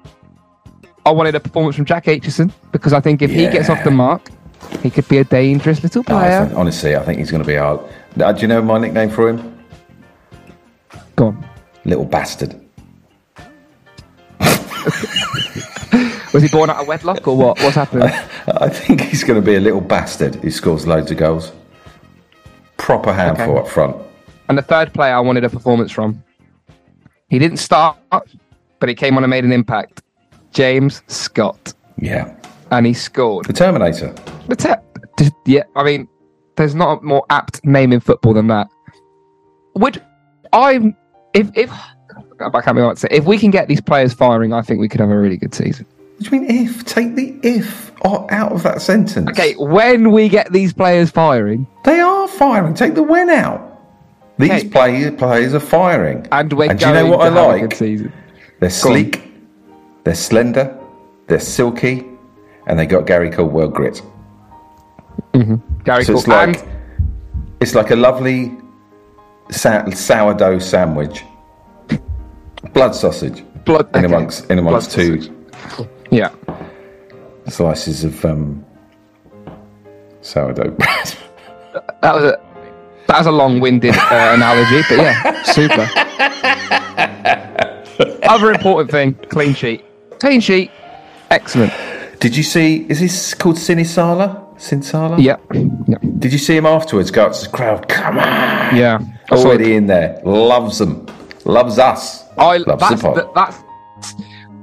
I 1.06 1.12
wanted 1.12 1.36
a 1.36 1.40
performance 1.40 1.76
from 1.76 1.86
Jack 1.86 2.06
Aitchison 2.06 2.52
because 2.72 2.92
I 2.92 3.00
think 3.00 3.22
if 3.22 3.30
he 3.30 3.48
gets 3.48 3.70
off 3.70 3.84
the 3.84 3.92
mark, 3.92 4.30
he 4.82 4.90
could 4.90 5.08
be 5.08 5.20
a 5.20 5.24
dangerous 5.24 5.84
little 5.84 6.04
No, 6.10 6.18
I 6.18 6.20
player. 6.22 6.46
think- 6.48 6.58
honestly, 6.58 6.96
I 6.96 7.04
think 7.04 7.20
he's 7.20 7.30
going 7.30 7.44
to 7.44 7.48
be 7.48 7.56
hard. 7.56 7.80
Uh, 8.20 8.32
do 8.34 8.42
you 8.42 8.48
know 8.48 8.64
my 8.64 8.80
nickname 8.80 9.10
for 9.12 9.30
him? 9.30 9.57
Go 11.18 11.28
on. 11.28 11.46
Little 11.84 12.06
bastard. 12.06 12.56
Was 16.34 16.44
he 16.44 16.50
born 16.50 16.70
out 16.70 16.82
of 16.82 16.88
wedlock 16.88 17.28
or 17.28 17.36
what? 17.36 17.60
What's 17.62 17.76
happening? 17.76 18.08
I 18.48 18.70
think 18.70 19.02
he's 19.02 19.24
going 19.24 19.40
to 19.42 19.46
be 19.46 19.56
a 19.56 19.60
little 19.60 19.82
bastard 19.82 20.36
who 20.36 20.52
scores 20.52 20.86
loads 20.88 21.10
of 21.12 21.18
goals. 21.18 21.52
Proper 22.78 23.12
handful 23.14 23.52
Okay. 23.58 23.60
up 23.60 23.68
front. 23.68 23.96
And 24.50 24.58
the 24.58 24.62
third 24.62 24.94
player 24.94 25.16
I 25.16 25.20
wanted 25.20 25.44
a 25.44 25.50
performance 25.50 25.92
from. 25.92 26.24
He 27.30 27.40
didn't 27.40 27.58
start, 27.58 27.98
but 28.12 28.88
he 28.88 28.96
came 28.96 29.18
on 29.18 29.24
and 29.24 29.30
made 29.30 29.44
an 29.44 29.52
impact. 29.52 30.04
James 30.52 31.02
Scott. 31.08 31.74
Yeah. 31.98 32.34
And 32.72 32.86
he 32.86 32.94
scored. 32.94 33.46
The 33.46 33.54
Terminator. 33.54 34.14
The 34.48 34.56
te- 34.56 35.32
yeah, 35.46 35.64
I 35.76 35.84
mean, 35.84 36.08
there's 36.56 36.76
not 36.76 37.00
a 37.02 37.02
more 37.04 37.26
apt 37.30 37.66
name 37.66 37.92
in 37.92 38.00
football 38.00 38.34
than 38.34 38.48
that. 38.48 38.68
Would 39.76 40.02
I'm 40.54 40.96
if 41.40 41.50
if 41.56 41.72
I 42.40 42.50
can't 42.52 42.68
remember 42.68 42.88
what 42.88 42.98
to 42.98 43.02
say. 43.02 43.08
If 43.12 43.26
we 43.26 43.38
can 43.38 43.52
get 43.52 43.68
these 43.68 43.82
players 43.82 44.14
firing, 44.14 44.54
I 44.54 44.62
think 44.62 44.80
we 44.80 44.88
could 44.88 45.00
have 45.00 45.10
a 45.10 45.18
really 45.18 45.38
good 45.38 45.54
season. 45.54 45.86
What 46.18 46.30
do 46.30 46.36
you 46.36 46.42
mean 46.42 46.66
if? 46.68 46.84
Take 46.86 47.16
the 47.16 47.40
if 47.44 47.92
out 48.04 48.52
of 48.52 48.64
that 48.64 48.82
sentence. 48.82 49.30
Okay, 49.32 49.54
when 49.56 50.12
we 50.12 50.30
get 50.30 50.52
these 50.52 50.72
players 50.74 51.10
firing, 51.12 51.68
They 51.84 52.00
are 52.00 52.28
firing. 52.28 52.74
Take 52.74 52.94
the 52.96 53.04
when 53.04 53.30
out. 53.30 53.64
These 54.40 54.52
Hey. 54.64 54.70
play, 54.70 55.12
players 55.12 55.54
are 55.56 55.60
firing. 55.60 56.28
and 56.32 56.54
we're 56.54 56.70
and 56.70 56.80
do 56.80 56.88
you 56.88 56.94
know 56.94 57.08
what 57.08 57.18
to 57.18 57.24
I 57.24 57.26
have 57.26 57.36
a 57.36 57.48
like? 57.48 57.62
good 57.62 57.74
season. 57.74 58.14
They're 58.60 58.70
sleek, 58.70 59.22
they're 60.04 60.14
slender, 60.16 60.78
they're 61.28 61.40
silky, 61.40 62.06
and 62.68 62.78
they 62.78 62.86
got 62.86 63.08
Gary 63.08 63.30
Caldwell 63.32 63.68
grit. 63.70 64.02
Mm-hmm. 65.34 65.56
Gary 65.84 66.04
So 66.04 66.14
it's 66.14 66.28
like 66.28 66.60
and 66.60 66.68
it's 67.62 67.74
like 67.76 67.90
a 67.92 67.96
lovely 67.96 68.52
sa- 69.52 69.90
sourdough 69.92 70.60
sandwich, 70.60 71.24
blood 72.74 72.94
sausage 72.96 73.44
blood 73.68 73.88
in 73.96 74.06
okay. 74.06 74.14
amongst 74.14 74.50
in 74.50 74.58
amongst 74.58 74.96
Blood 74.96 75.06
two 75.06 75.22
sausage. 75.22 75.90
Yeah, 76.10 76.32
slices 77.48 78.04
of 78.04 78.26
um, 78.26 78.66
sourdough 80.22 80.72
bread. 80.80 81.18
that 82.02 82.16
was 82.16 82.24
a 82.24 82.42
that 83.08 83.18
was 83.20 83.28
a 83.28 83.32
long-winded 83.32 83.96
uh, 83.96 84.32
analogy, 84.34 84.82
but 84.90 84.98
yeah, 84.98 85.44
super. 85.44 85.88
Other 88.24 88.52
important 88.52 88.90
thing: 88.90 89.14
clean 89.30 89.54
sheet. 89.54 89.84
Clean 90.20 90.42
sheet, 90.42 90.72
excellent. 91.30 91.74
Did 92.20 92.36
you 92.36 92.44
see? 92.44 92.88
Is 92.90 93.00
this 93.00 93.34
called 93.36 93.58
Sinisala? 93.58 94.44
Sinsala? 94.58 95.22
Yeah. 95.22 95.38
Yep. 95.88 96.02
Did 96.18 96.32
you 96.34 96.40
see 96.40 96.58
him 96.58 96.66
afterwards? 96.66 97.12
Go 97.12 97.28
up 97.28 97.34
to 97.34 97.44
the 97.44 97.50
crowd. 97.50 97.88
Come 97.88 98.18
on! 98.18 98.76
Yeah. 98.76 99.00
Already 99.32 99.76
in 99.76 99.88
there. 99.88 100.22
Loves 100.24 100.80
them. 100.80 101.06
Loves 101.46 101.80
us. 101.80 102.26
I 102.38 102.58
Loves 102.58 102.82
that's 102.82 103.02
the 103.02 103.14
the, 103.14 103.32
that's 103.36 103.64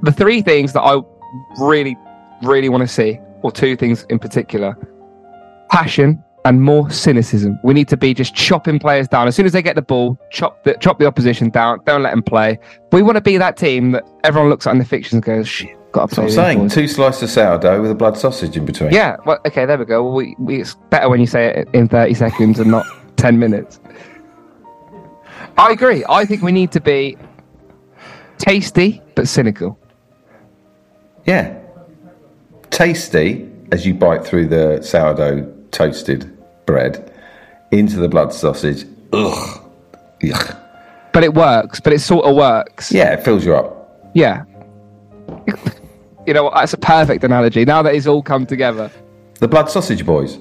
the 0.02 0.12
three 0.12 0.42
things 0.42 0.72
that 0.72 0.82
I 0.82 1.00
really, 1.60 1.96
really 2.42 2.68
want 2.68 2.82
to 2.82 2.88
see, 2.88 3.18
or 3.42 3.50
two 3.50 3.76
things 3.76 4.04
in 4.10 4.18
particular: 4.18 4.76
passion 5.70 6.22
and 6.44 6.62
more 6.62 6.90
cynicism. 6.90 7.58
We 7.64 7.72
need 7.74 7.88
to 7.88 7.96
be 7.96 8.12
just 8.12 8.34
chopping 8.34 8.78
players 8.78 9.08
down 9.08 9.26
as 9.26 9.34
soon 9.34 9.46
as 9.46 9.52
they 9.52 9.62
get 9.62 9.76
the 9.76 9.82
ball. 9.82 10.18
Chop 10.30 10.62
the 10.64 10.74
chop 10.74 10.98
the 10.98 11.06
opposition 11.06 11.50
down. 11.50 11.80
Don't 11.86 12.02
let 12.02 12.10
them 12.10 12.22
play. 12.22 12.58
We 12.92 13.02
want 13.02 13.16
to 13.16 13.22
be 13.22 13.38
that 13.38 13.56
team 13.56 13.92
that 13.92 14.06
everyone 14.24 14.50
looks 14.50 14.66
at 14.66 14.72
in 14.72 14.78
the 14.78 14.84
fixtures 14.84 15.14
and 15.14 15.22
goes, 15.22 15.48
"Shit, 15.48 15.76
got 15.92 16.10
to 16.10 16.14
play." 16.14 16.24
That's 16.26 16.36
what 16.36 16.44
I'm 16.44 16.46
saying. 16.46 16.58
boys." 16.60 16.74
Two 16.74 16.88
slices 16.88 17.22
of 17.24 17.30
sourdough 17.30 17.82
with 17.82 17.90
a 17.90 17.94
blood 17.94 18.18
sausage 18.18 18.56
in 18.56 18.66
between. 18.66 18.92
Yeah. 18.92 19.16
Well, 19.24 19.38
okay. 19.46 19.64
There 19.64 19.78
we 19.78 19.84
go. 19.84 20.02
Well, 20.04 20.14
we, 20.14 20.36
we 20.38 20.60
it's 20.60 20.74
better 20.90 21.08
when 21.08 21.20
you 21.20 21.26
say 21.26 21.46
it 21.46 21.68
in 21.72 21.88
thirty 21.88 22.14
seconds 22.14 22.58
and 22.58 22.70
not 22.70 22.86
ten 23.16 23.38
minutes. 23.38 23.80
I 25.56 25.70
agree. 25.70 26.04
I 26.08 26.24
think 26.24 26.42
we 26.42 26.52
need 26.52 26.72
to 26.72 26.80
be 26.80 27.16
tasty 28.38 29.00
but 29.14 29.28
cynical. 29.28 29.78
Yeah. 31.26 31.58
Tasty 32.70 33.50
as 33.72 33.86
you 33.86 33.94
bite 33.94 34.24
through 34.24 34.48
the 34.48 34.82
sourdough 34.82 35.50
toasted 35.70 36.30
bread 36.66 37.12
into 37.70 37.96
the 37.96 38.08
blood 38.08 38.32
sausage. 38.32 38.84
Ugh. 39.12 39.60
Yuck. 40.20 40.60
But 41.12 41.24
it 41.24 41.34
works. 41.34 41.80
But 41.80 41.92
it 41.92 42.00
sort 42.00 42.24
of 42.24 42.34
works. 42.34 42.90
Yeah, 42.90 43.12
it 43.12 43.24
fills 43.24 43.44
you 43.44 43.54
up. 43.54 44.10
Yeah. 44.14 44.44
You 46.26 46.32
know 46.32 46.44
what? 46.44 46.54
That's 46.54 46.72
a 46.72 46.78
perfect 46.78 47.22
analogy. 47.22 47.66
Now 47.66 47.82
that 47.82 47.94
it's 47.94 48.06
all 48.06 48.22
come 48.22 48.46
together. 48.46 48.90
The 49.40 49.48
blood 49.48 49.68
sausage 49.68 50.06
boys. 50.06 50.38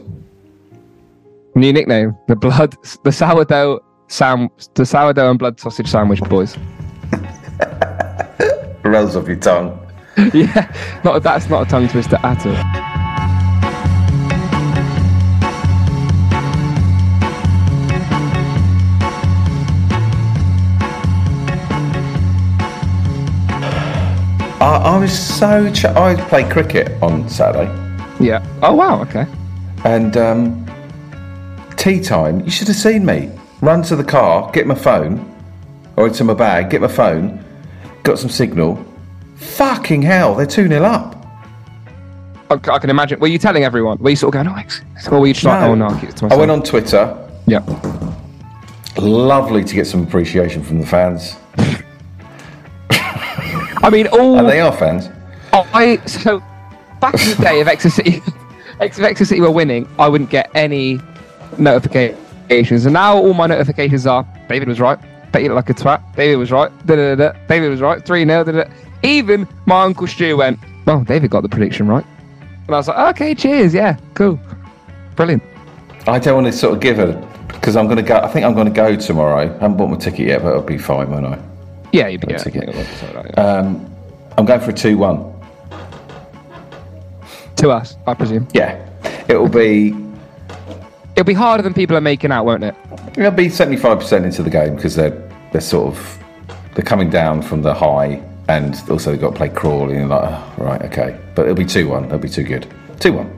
New 1.55 1.73
nickname: 1.73 2.15
the 2.27 2.37
blood, 2.37 2.75
the 3.03 3.11
sourdough 3.11 3.83
sam, 4.13 4.49
the 4.75 4.85
sourdough 4.85 5.31
and 5.31 5.39
blood 5.39 5.59
sausage 5.59 5.89
sandwich 5.89 6.21
boys. 6.21 6.55
Rolls 8.83 9.15
off 9.15 9.27
your 9.27 9.37
tongue. 9.37 9.79
yeah. 10.33 10.71
Not 11.03 11.23
that's 11.23 11.49
not 11.49 11.65
a 11.65 11.69
tongue 11.69 11.87
twister 11.87 12.17
at 12.21 12.45
all. 12.45 12.53
I, 24.61 24.77
I 24.77 24.97
was 24.99 25.17
so. 25.17 25.71
Ch- 25.73 25.85
I 25.85 26.15
played 26.29 26.51
cricket 26.51 27.01
on 27.01 27.27
Saturday. 27.27 27.71
Yeah. 28.19 28.45
Oh 28.61 28.75
wow. 28.75 29.01
Okay. 29.01 29.25
And 29.85 30.15
um, 30.17 30.63
tea 31.77 31.99
time, 31.99 32.41
you 32.41 32.51
should 32.51 32.67
have 32.67 32.77
seen 32.77 33.05
me 33.05 33.31
run 33.63 33.81
to 33.83 33.95
the 33.95 34.03
car, 34.03 34.51
get 34.51 34.67
my 34.67 34.75
phone, 34.75 35.29
or 35.95 36.07
into 36.07 36.23
my 36.23 36.33
bag, 36.33 36.69
get 36.69 36.81
my 36.81 36.87
phone, 36.87 37.43
got 38.03 38.19
some 38.19 38.29
signal. 38.29 38.83
Fucking 39.37 40.01
hell, 40.01 40.35
they're 40.35 40.45
2 40.45 40.67
0 40.67 40.83
up. 40.83 41.15
I, 42.49 42.55
I 42.55 42.79
can 42.79 42.89
imagine. 42.89 43.19
Were 43.19 43.27
you 43.27 43.39
telling 43.39 43.63
everyone? 43.63 43.97
Were 43.99 44.09
you 44.09 44.15
sort 44.15 44.35
of 44.35 44.43
going, 44.43 44.47
oh, 44.47 44.59
ex-" 44.59 44.81
or 45.09 45.19
were 45.19 45.27
you 45.27 45.33
just 45.33 45.45
like, 45.45 45.63
oh 45.63 45.75
no, 45.75 45.87
I'll 45.87 45.99
keep 45.99 46.09
it 46.09 46.17
to 46.17 46.27
I 46.27 46.35
went 46.35 46.51
on 46.51 46.61
Twitter. 46.61 47.17
Yeah. 47.47 47.63
Lovely 48.97 49.63
to 49.63 49.75
get 49.75 49.87
some 49.87 50.03
appreciation 50.03 50.61
from 50.63 50.79
the 50.79 50.85
fans. 50.85 51.35
I 52.89 53.89
mean, 53.89 54.07
all 54.07 54.37
And 54.39 54.47
they 54.47 54.61
are 54.61 54.71
fans. 54.71 55.09
I 55.51 55.97
so 56.05 56.39
back 57.01 57.13
in 57.15 57.29
the 57.29 57.43
day 57.43 57.61
of 57.61 57.67
Exeter 57.67 57.89
City, 57.89 58.21
if 58.79 58.99
Exeter 58.99 59.25
City 59.25 59.41
were 59.41 59.51
winning, 59.51 59.87
I 59.99 60.07
wouldn't 60.07 60.29
get 60.29 60.49
any 60.53 61.01
notifications, 62.53 62.85
and 62.85 62.93
now 62.93 63.17
all 63.17 63.33
my 63.33 63.47
notifications 63.47 64.05
are 64.05 64.25
David 64.47 64.67
was 64.67 64.79
right, 64.79 64.99
bet 65.31 65.41
you 65.41 65.49
look 65.49 65.67
like 65.67 65.69
a 65.69 65.73
twat. 65.73 66.15
David 66.15 66.37
was 66.37 66.51
right, 66.51 66.71
da 66.85 66.95
da 66.95 67.15
da. 67.15 67.31
da. 67.31 67.39
David 67.47 67.69
was 67.69 67.81
right, 67.81 68.05
three 68.05 68.25
0 68.25 68.43
da 68.43 68.51
da. 68.51 68.63
Even 69.03 69.47
my 69.65 69.83
uncle 69.83 70.07
Stu 70.07 70.37
went, 70.37 70.59
well, 70.85 71.03
David 71.03 71.31
got 71.31 71.41
the 71.41 71.49
prediction 71.49 71.87
right, 71.87 72.05
and 72.67 72.75
I 72.75 72.77
was 72.77 72.87
like, 72.87 73.15
okay, 73.15 73.35
cheers, 73.35 73.73
yeah, 73.73 73.97
cool, 74.13 74.39
brilliant. 75.15 75.43
I 76.07 76.19
don't 76.19 76.35
want 76.35 76.47
to 76.47 76.53
sort 76.53 76.73
of 76.75 76.79
give 76.81 76.99
it 76.99 77.17
because 77.47 77.75
I'm 77.75 77.85
going 77.85 77.97
to 77.97 78.03
go. 78.03 78.17
I 78.17 78.27
think 78.27 78.45
I'm 78.45 78.53
going 78.53 78.67
to 78.67 78.73
go 78.73 78.95
tomorrow. 78.95 79.37
I 79.37 79.47
haven't 79.47 79.77
bought 79.77 79.89
my 79.89 79.97
ticket 79.97 80.27
yet, 80.27 80.43
but 80.43 80.49
it'll 80.49 80.61
be 80.61 80.77
fine, 80.77 81.09
won't 81.09 81.25
I? 81.25 81.41
Yeah, 81.91 82.07
you'll 82.07 82.21
be 82.21 82.27
yeah, 82.29 82.41
okay. 82.45 82.61
yeah, 82.65 82.83
something 82.97 83.15
like 83.15 83.31
yeah. 83.37 83.41
Um, 83.41 83.95
I'm 84.37 84.45
going 84.45 84.59
for 84.59 84.71
a 84.71 84.73
2 84.73 84.97
1. 84.97 85.33
to 87.57 87.69
us, 87.69 87.95
I 88.07 88.13
presume. 88.13 88.47
Yeah. 88.53 88.89
It'll 89.29 89.47
be 89.47 89.93
It'll 91.15 91.23
be 91.25 91.33
harder 91.33 91.61
than 91.63 91.73
people 91.73 91.95
are 91.95 92.01
making 92.01 92.31
out, 92.31 92.45
won't 92.45 92.63
it? 92.63 92.75
It'll 93.17 93.31
be 93.31 93.49
seventy 93.49 93.77
five 93.77 93.99
percent 93.99 94.25
into 94.25 94.43
the 94.43 94.49
game 94.49 94.75
because 94.75 94.95
they're 94.95 95.29
they're 95.51 95.61
sort 95.61 95.87
of 95.95 96.19
they're 96.73 96.85
coming 96.85 97.09
down 97.09 97.41
from 97.41 97.61
the 97.61 97.73
high 97.73 98.21
and 98.49 98.75
also 98.89 99.11
they've 99.11 99.21
got 99.21 99.29
to 99.29 99.35
play 99.35 99.49
Crawley 99.49 99.95
and 99.97 100.09
like 100.09 100.23
oh, 100.23 100.53
right 100.57 100.81
okay 100.81 101.17
but 101.35 101.43
it'll 101.43 101.55
be 101.55 101.65
two 101.65 101.87
one 101.87 102.09
they'll 102.09 102.17
be 102.17 102.27
too 102.27 102.43
good 102.43 102.67
two 102.99 103.13
one 103.13 103.29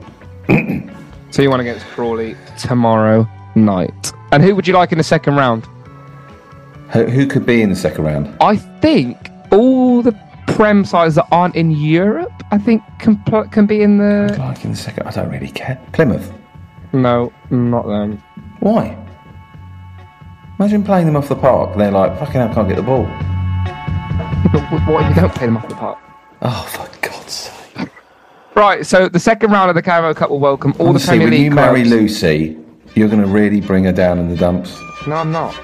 So 1.30 1.42
you 1.42 1.50
want 1.50 1.60
against 1.60 1.84
Crawley 1.86 2.34
tomorrow 2.58 3.28
night. 3.54 4.12
And 4.32 4.42
who 4.42 4.54
would 4.54 4.66
you 4.66 4.72
like 4.74 4.90
in 4.92 4.98
the 4.98 5.04
second 5.04 5.36
round? 5.36 5.66
who, 6.90 7.04
who 7.04 7.26
could 7.26 7.44
be 7.44 7.62
in 7.62 7.68
the 7.68 7.76
second 7.76 8.04
round 8.04 8.34
I 8.40 8.56
think 8.56 9.28
all 9.50 10.02
the 10.02 10.16
Prem 10.46 10.84
sides 10.84 11.16
that 11.16 11.26
aren't 11.32 11.56
in 11.56 11.72
Europe, 11.72 12.32
I 12.52 12.58
think 12.58 12.82
can 13.00 13.22
can 13.50 13.66
be 13.66 13.82
in 13.82 13.98
the. 13.98 14.34
like 14.38 14.64
in 14.64 14.70
the 14.70 14.76
second 14.76 15.06
I 15.06 15.10
don't 15.10 15.28
really 15.30 15.50
care 15.50 15.78
Plymouth 15.92 16.32
No, 16.92 17.32
not 17.50 17.86
them. 17.86 18.22
why 18.60 18.96
imagine 20.58 20.82
playing 20.82 21.04
them 21.06 21.16
off 21.16 21.28
the 21.28 21.36
park 21.36 21.76
they're 21.76 21.90
like 21.90 22.18
fucking 22.18 22.34
hell 22.40 22.54
can't 22.54 22.68
get 22.68 22.76
the 22.76 22.82
ball 22.82 23.04
But 24.52 24.62
what 24.88 25.02
if 25.04 25.08
you 25.16 25.20
don't 25.22 25.34
play 25.34 25.46
them 25.46 25.56
off 25.58 25.68
the 25.68 25.74
park? 25.74 25.98
oh 26.42 26.66
for 26.72 26.88
God's 27.06 27.32
sake 27.32 27.90
Right, 28.54 28.86
so 28.86 29.08
the 29.10 29.18
second 29.20 29.50
round 29.50 29.68
of 29.68 29.74
the 29.74 29.82
Carabao 29.82 30.14
Cup 30.18 30.30
will 30.30 30.40
welcome 30.40 30.72
all 30.78 30.88
Honestly, 30.88 31.18
the 31.18 31.24
Premier 31.24 31.26
when 31.26 31.32
League 31.32 31.44
you 31.44 31.50
marry. 31.50 31.84
Lucy, 31.84 32.56
you're 32.94 33.08
going 33.08 33.20
to 33.20 33.26
really 33.28 33.60
bring 33.60 33.84
her 33.84 33.92
down 33.92 34.18
in 34.18 34.30
the 34.30 34.36
dumps. 34.36 34.78
No, 35.06 35.16
I'm 35.16 35.30
not. 35.30 35.54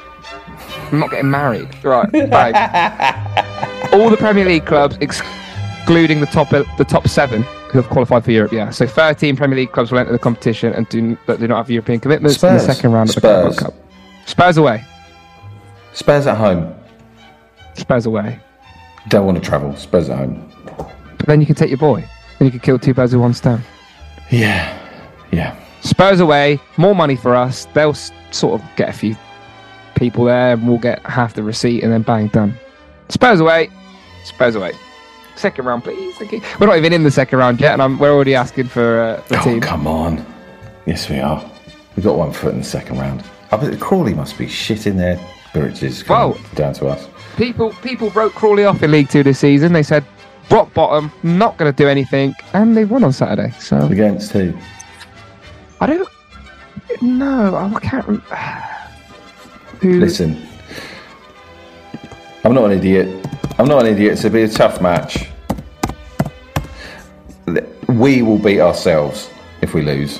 I'm 0.93 0.99
not 1.00 1.11
getting 1.11 1.31
married. 1.31 1.69
Right, 1.83 2.12
babe. 2.12 2.31
all 3.95 4.11
the 4.11 4.19
Premier 4.19 4.45
League 4.45 4.67
clubs, 4.67 4.99
excluding 5.00 6.21
the 6.21 6.26
top 6.26 6.50
the 6.50 6.85
top 6.87 7.09
seven 7.09 7.47
who 7.73 7.81
have 7.81 7.91
qualified 7.91 8.25
for 8.25 8.31
Europe. 8.31 8.52
Yeah, 8.52 8.71
so 8.71 8.87
13 8.87 9.35
Premier 9.37 9.57
League 9.57 9.73
clubs 9.73 9.91
will 9.91 9.99
enter 9.99 10.12
the 10.12 10.19
competition 10.19 10.73
and 10.75 10.88
do 10.88 11.17
that 11.26 11.41
do 11.41 11.49
not 11.49 11.57
have 11.57 11.71
European 11.71 11.99
commitments 12.00 12.43
in 12.43 12.55
the 12.55 12.61
second 12.61 12.93
round 12.93 13.09
of 13.11 13.14
the 13.17 13.21
Carabao 13.23 13.55
Cup. 13.55 13.75
Spurs 14.26 14.57
away. 14.59 14.85
Spurs 15.95 16.26
at 16.26 16.37
home. 16.37 16.75
Spurs 17.75 18.07
away. 18.07 18.38
Don't 19.09 19.26
want 19.26 19.43
to 19.43 19.45
travel. 19.49 19.75
Spurs 19.76 20.09
at 20.11 20.19
home. 20.19 20.49
But 21.19 21.26
then 21.26 21.41
you 21.41 21.47
can 21.47 21.55
take 21.55 21.71
your 21.71 21.79
boy. 21.79 22.05
Then 22.38 22.47
you 22.47 22.50
can 22.50 22.61
kill 22.61 22.79
two 22.79 22.95
birds 22.95 23.12
with 23.12 23.21
one 23.23 23.35
stone. 23.35 23.62
Yeah. 24.31 24.79
Yeah. 25.33 25.57
Spurs 25.81 26.21
away, 26.21 26.61
more 26.76 26.95
money 26.95 27.17
for 27.17 27.35
us. 27.35 27.67
They'll 27.75 27.91
s- 27.91 28.12
sort 28.31 28.61
of 28.61 28.67
get 28.76 28.88
a 28.88 28.93
few 28.93 29.17
people 29.97 30.25
there, 30.25 30.52
and 30.52 30.69
we'll 30.69 30.79
get 30.79 31.05
half 31.07 31.35
the 31.35 31.43
receipt, 31.43 31.83
and 31.83 31.93
then 31.93 32.02
bang, 32.02 32.29
done. 32.29 32.55
Spurs 33.09 33.41
away, 33.41 33.69
Spurs 34.25 34.55
away. 34.55 34.73
Second 35.37 35.65
round, 35.65 35.83
please. 35.85 36.15
We're 36.61 36.67
not 36.67 36.77
even 36.77 36.93
in 36.93 37.03
the 37.05 37.11
second 37.11 37.39
round 37.39 37.61
yet, 37.61 37.73
and 37.73 37.83
I'm, 37.83 37.99
we're 37.99 38.12
already 38.12 38.35
asking 38.35 38.69
for 38.69 39.01
uh, 39.01 39.23
the 39.29 39.41
Oh, 39.41 39.45
team. 39.45 39.61
come 39.61 39.87
on. 39.87 40.25
Yes, 40.87 41.09
we 41.09 41.19
are. 41.21 41.43
We've 41.97 42.05
got 42.05 42.17
one 42.17 42.33
foot 42.33 42.53
in 42.53 42.59
the 42.59 42.65
second 42.65 42.99
round. 42.99 43.25
I 43.51 43.57
bet 43.57 43.79
Crawley 43.81 44.15
must 44.15 44.39
be 44.39 44.47
shitting 44.47 44.97
their 44.97 45.19
britches 45.53 46.03
coming 46.03 46.33
Well- 46.39 46.55
down 46.55 46.75
to 46.75 46.87
us. 46.89 47.09
People, 47.37 47.71
people 47.83 48.11
wrote 48.11 48.35
Crawley 48.35 48.65
off 48.67 48.83
in 48.83 48.91
League 48.93 49.09
Two 49.09 49.23
this 49.23 49.39
season. 49.39 49.73
They 49.73 49.83
said 49.83 50.05
rock 50.51 50.73
bottom, 50.75 51.11
not 51.23 51.57
going 51.57 51.73
to 51.73 51.77
do 51.77 51.89
anything, 51.89 52.35
and 52.53 52.77
they 52.77 52.85
won 52.85 53.05
on 53.05 53.12
Saturday. 53.12 53.53
So 53.59 53.79
Against 53.87 54.33
who? 54.33 54.53
I 55.81 55.87
don't 55.87 56.09
know. 57.01 57.57
I 57.57 57.81
can't. 57.81 58.23
Who? 59.81 59.99
Listen, 59.99 60.41
I'm 62.45 62.55
not 62.55 62.67
an 62.71 62.79
idiot. 62.79 63.22
I'm 63.59 63.68
not 63.68 63.87
an 63.87 63.92
idiot. 63.92 64.12
It's 64.12 64.23
going 64.23 64.32
to 64.32 64.38
be 64.38 64.42
a 64.44 64.49
tough 64.49 64.80
match. 64.80 65.28
We 67.88 68.23
will 68.23 68.38
beat 68.38 68.61
ourselves 68.61 69.30
if 69.61 69.75
we 69.75 69.82
lose 69.82 70.18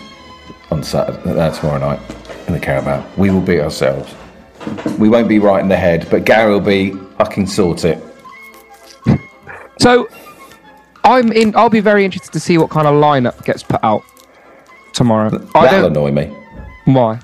on 0.71 0.83
Saturday, 0.83 1.39
uh, 1.39 1.51
tomorrow 1.51 1.79
night 1.79 2.01
in 2.47 2.53
the 2.53 2.61
Carabao. 2.61 3.05
We 3.17 3.31
will 3.31 3.41
beat 3.41 3.61
ourselves. 3.61 4.15
We 4.99 5.09
won't 5.09 5.29
be 5.29 5.39
right 5.39 5.61
in 5.61 5.69
the 5.69 5.77
head, 5.77 6.07
but 6.11 6.25
Gary 6.25 6.53
will 6.53 6.61
be. 6.61 6.93
fucking 7.19 7.47
sort 7.47 7.85
it. 7.85 8.03
So 9.79 10.09
I'm 11.05 11.33
in. 11.33 11.55
I'll 11.57 11.71
be 11.71 11.81
very 11.81 12.05
interested 12.05 12.33
to 12.33 12.41
see 12.41 12.59
what 12.59 12.71
kind 12.71 12.87
of 12.87 12.95
lineup 12.95 13.45
gets 13.45 13.63
put 13.63 13.83
out 13.85 14.03
tomorrow. 14.93 15.31
That'll 15.31 15.87
annoy 15.87 16.11
me. 16.11 16.27
Why? 16.85 17.21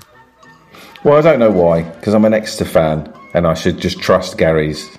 Well, 1.03 1.17
I 1.17 1.21
don't 1.21 1.39
know 1.39 1.51
why, 1.51 1.83
because 1.83 2.13
I'm 2.13 2.25
an 2.25 2.33
Exeter 2.33 2.65
fan, 2.65 3.13
and 3.33 3.47
I 3.47 3.53
should 3.53 3.77
just 3.77 3.99
trust 3.99 4.37
Gary's 4.37 4.97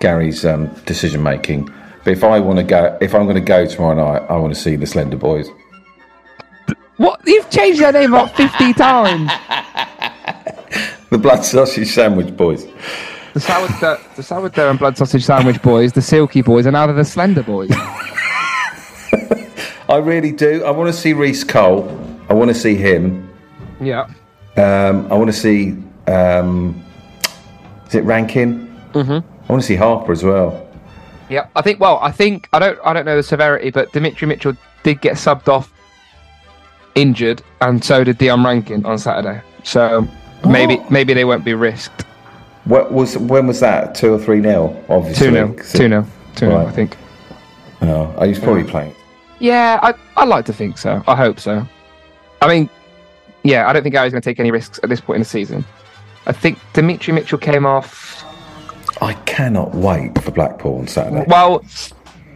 Gary's 0.00 0.44
um, 0.44 0.66
decision 0.86 1.22
making. 1.22 1.72
But 2.04 2.12
if 2.12 2.24
I 2.24 2.40
want 2.40 2.58
to 2.58 2.64
go, 2.64 2.98
if 3.00 3.14
I'm 3.14 3.24
going 3.24 3.36
to 3.36 3.40
go 3.42 3.66
tomorrow 3.66 3.94
night, 3.94 4.22
I 4.28 4.36
want 4.36 4.54
to 4.54 4.60
see 4.60 4.74
the 4.76 4.86
Slender 4.86 5.16
Boys. 5.16 5.48
What? 6.96 7.20
You've 7.26 7.48
changed 7.50 7.80
your 7.80 7.92
name 7.92 8.12
about 8.12 8.36
fifty 8.36 8.72
times. 8.72 9.30
The 11.10 11.18
Blood 11.18 11.44
Sausage 11.44 11.88
Sandwich 11.88 12.36
Boys. 12.36 12.64
The 13.34 13.40
sourdough, 13.40 13.98
the 14.14 14.22
sourdough 14.22 14.70
and 14.70 14.78
blood 14.78 14.96
sausage 14.96 15.24
sandwich 15.24 15.60
boys, 15.60 15.92
the 15.92 16.02
silky 16.02 16.40
boys, 16.40 16.66
and 16.66 16.74
now 16.74 16.86
they're 16.86 16.94
the 16.94 17.04
slender 17.04 17.42
boys. 17.42 17.70
I 19.88 19.96
really 19.96 20.30
do. 20.30 20.64
I 20.64 20.70
want 20.70 20.86
to 20.88 20.92
see 20.92 21.12
Reece 21.12 21.42
Cole. 21.42 21.88
I 22.28 22.34
want 22.34 22.48
to 22.48 22.54
see 22.54 22.76
him. 22.76 23.28
yeah. 23.80 24.02
Um, 24.56 25.10
I 25.10 25.14
want 25.16 25.26
to 25.26 25.32
see. 25.32 25.76
Um, 26.06 26.80
is 27.88 27.96
it 27.96 28.04
Rankine? 28.04 28.68
Mm-hmm. 28.92 29.39
I 29.50 29.52
want 29.52 29.62
to 29.64 29.66
see 29.66 29.74
Harper 29.74 30.12
as 30.12 30.22
well. 30.22 30.64
Yeah. 31.28 31.48
I 31.56 31.60
think. 31.62 31.80
Well, 31.80 31.98
I 32.00 32.12
think 32.12 32.48
I 32.52 32.60
don't. 32.60 32.78
I 32.84 32.92
don't 32.92 33.04
know 33.04 33.16
the 33.16 33.22
severity, 33.24 33.70
but 33.70 33.92
Demetri 33.92 34.28
Mitchell 34.28 34.56
did 34.84 35.00
get 35.00 35.14
subbed 35.16 35.48
off, 35.48 35.72
injured, 36.94 37.42
and 37.60 37.82
so 37.84 38.04
did 38.04 38.18
Dion 38.18 38.44
Rankine 38.44 38.84
on 38.86 38.96
Saturday. 38.96 39.42
So 39.64 40.06
maybe 40.46 40.76
What? 40.76 40.92
maybe 40.92 41.14
they 41.14 41.24
won't 41.24 41.44
be 41.44 41.54
risked. 41.54 42.02
What 42.66 42.92
was 42.92 43.18
when 43.18 43.48
was 43.48 43.58
that? 43.58 43.96
Two 43.96 44.14
or 44.14 44.20
three 44.20 44.38
nil? 44.38 44.84
Obviously. 44.88 45.26
Two 45.26 45.32
0 45.32 45.48
two 45.54 45.88
0 45.88 46.06
two 46.36 46.46
0 46.46 46.56
Right. 46.56 46.68
I 46.68 46.70
think. 46.70 46.96
Oh, 47.82 48.14
oh, 48.18 48.24
he's 48.28 48.38
probably 48.38 48.62
playing. 48.62 48.94
Yeah, 49.40 49.80
I 49.82 49.94
I 50.16 50.26
like 50.26 50.44
to 50.44 50.52
think 50.52 50.78
so. 50.78 51.02
I 51.08 51.16
hope 51.16 51.40
so. 51.40 51.66
I 52.40 52.46
mean, 52.46 52.70
yeah, 53.42 53.68
I 53.68 53.72
don't 53.72 53.82
think 53.82 53.94
Gary's 53.94 54.12
going 54.12 54.22
to 54.22 54.30
take 54.30 54.38
any 54.38 54.52
risks 54.52 54.78
at 54.84 54.88
this 54.88 55.00
point 55.00 55.16
in 55.16 55.22
the 55.22 55.28
season. 55.28 55.64
I 56.26 56.30
think 56.32 56.56
Demetri 56.72 57.12
Mitchell 57.12 57.36
came 57.38 57.66
off. 57.66 58.24
I 59.00 59.14
cannot 59.24 59.74
wait 59.74 60.20
for 60.22 60.30
Blackpool 60.30 60.78
on 60.78 60.86
Saturday. 60.86 61.24
Well, 61.26 61.64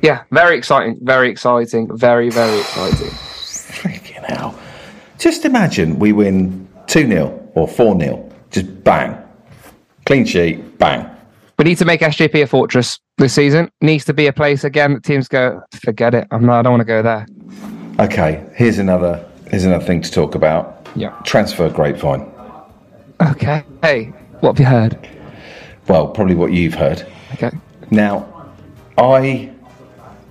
yeah, 0.02 0.24
very 0.30 0.56
exciting, 0.56 0.98
very 1.02 1.30
exciting, 1.30 1.94
very 1.96 2.30
very 2.30 2.60
exciting. 2.60 3.08
Freaking 3.08 4.24
hell. 4.24 4.58
Just 5.18 5.44
imagine 5.44 5.98
we 5.98 6.12
win 6.12 6.68
2 6.86 7.06
0 7.08 7.50
or 7.54 7.68
4 7.68 8.00
0. 8.00 8.30
Just 8.50 8.84
bang. 8.84 9.16
Clean 10.06 10.24
sheet, 10.24 10.78
bang. 10.78 11.08
We 11.58 11.64
need 11.64 11.78
to 11.78 11.84
make 11.84 12.00
SJP 12.00 12.42
a 12.42 12.46
fortress 12.46 12.98
this 13.16 13.32
season. 13.34 13.70
Needs 13.80 14.04
to 14.06 14.12
be 14.12 14.26
a 14.26 14.32
place 14.32 14.64
again 14.64 14.94
that 14.94 15.04
teams 15.04 15.28
go, 15.28 15.62
forget 15.72 16.14
it. 16.14 16.26
I'm 16.30 16.44
not. 16.44 16.60
I 16.60 16.62
don't 16.62 16.72
want 16.72 16.80
to 16.80 16.84
go 16.84 17.02
there. 17.02 17.26
Okay, 18.00 18.44
here's 18.54 18.78
another 18.78 19.24
here's 19.50 19.64
another 19.64 19.84
thing 19.84 20.02
to 20.02 20.10
talk 20.10 20.34
about. 20.34 20.88
Yeah. 20.96 21.10
Transfer 21.24 21.68
grapevine. 21.70 22.30
Okay. 23.20 23.64
Hey, 23.82 24.06
what 24.40 24.58
have 24.58 24.60
you 24.60 24.66
heard? 24.66 25.08
Well, 25.88 26.08
probably 26.08 26.34
what 26.34 26.52
you've 26.52 26.74
heard. 26.74 27.06
Okay. 27.34 27.50
Now, 27.90 28.26
I 28.96 29.50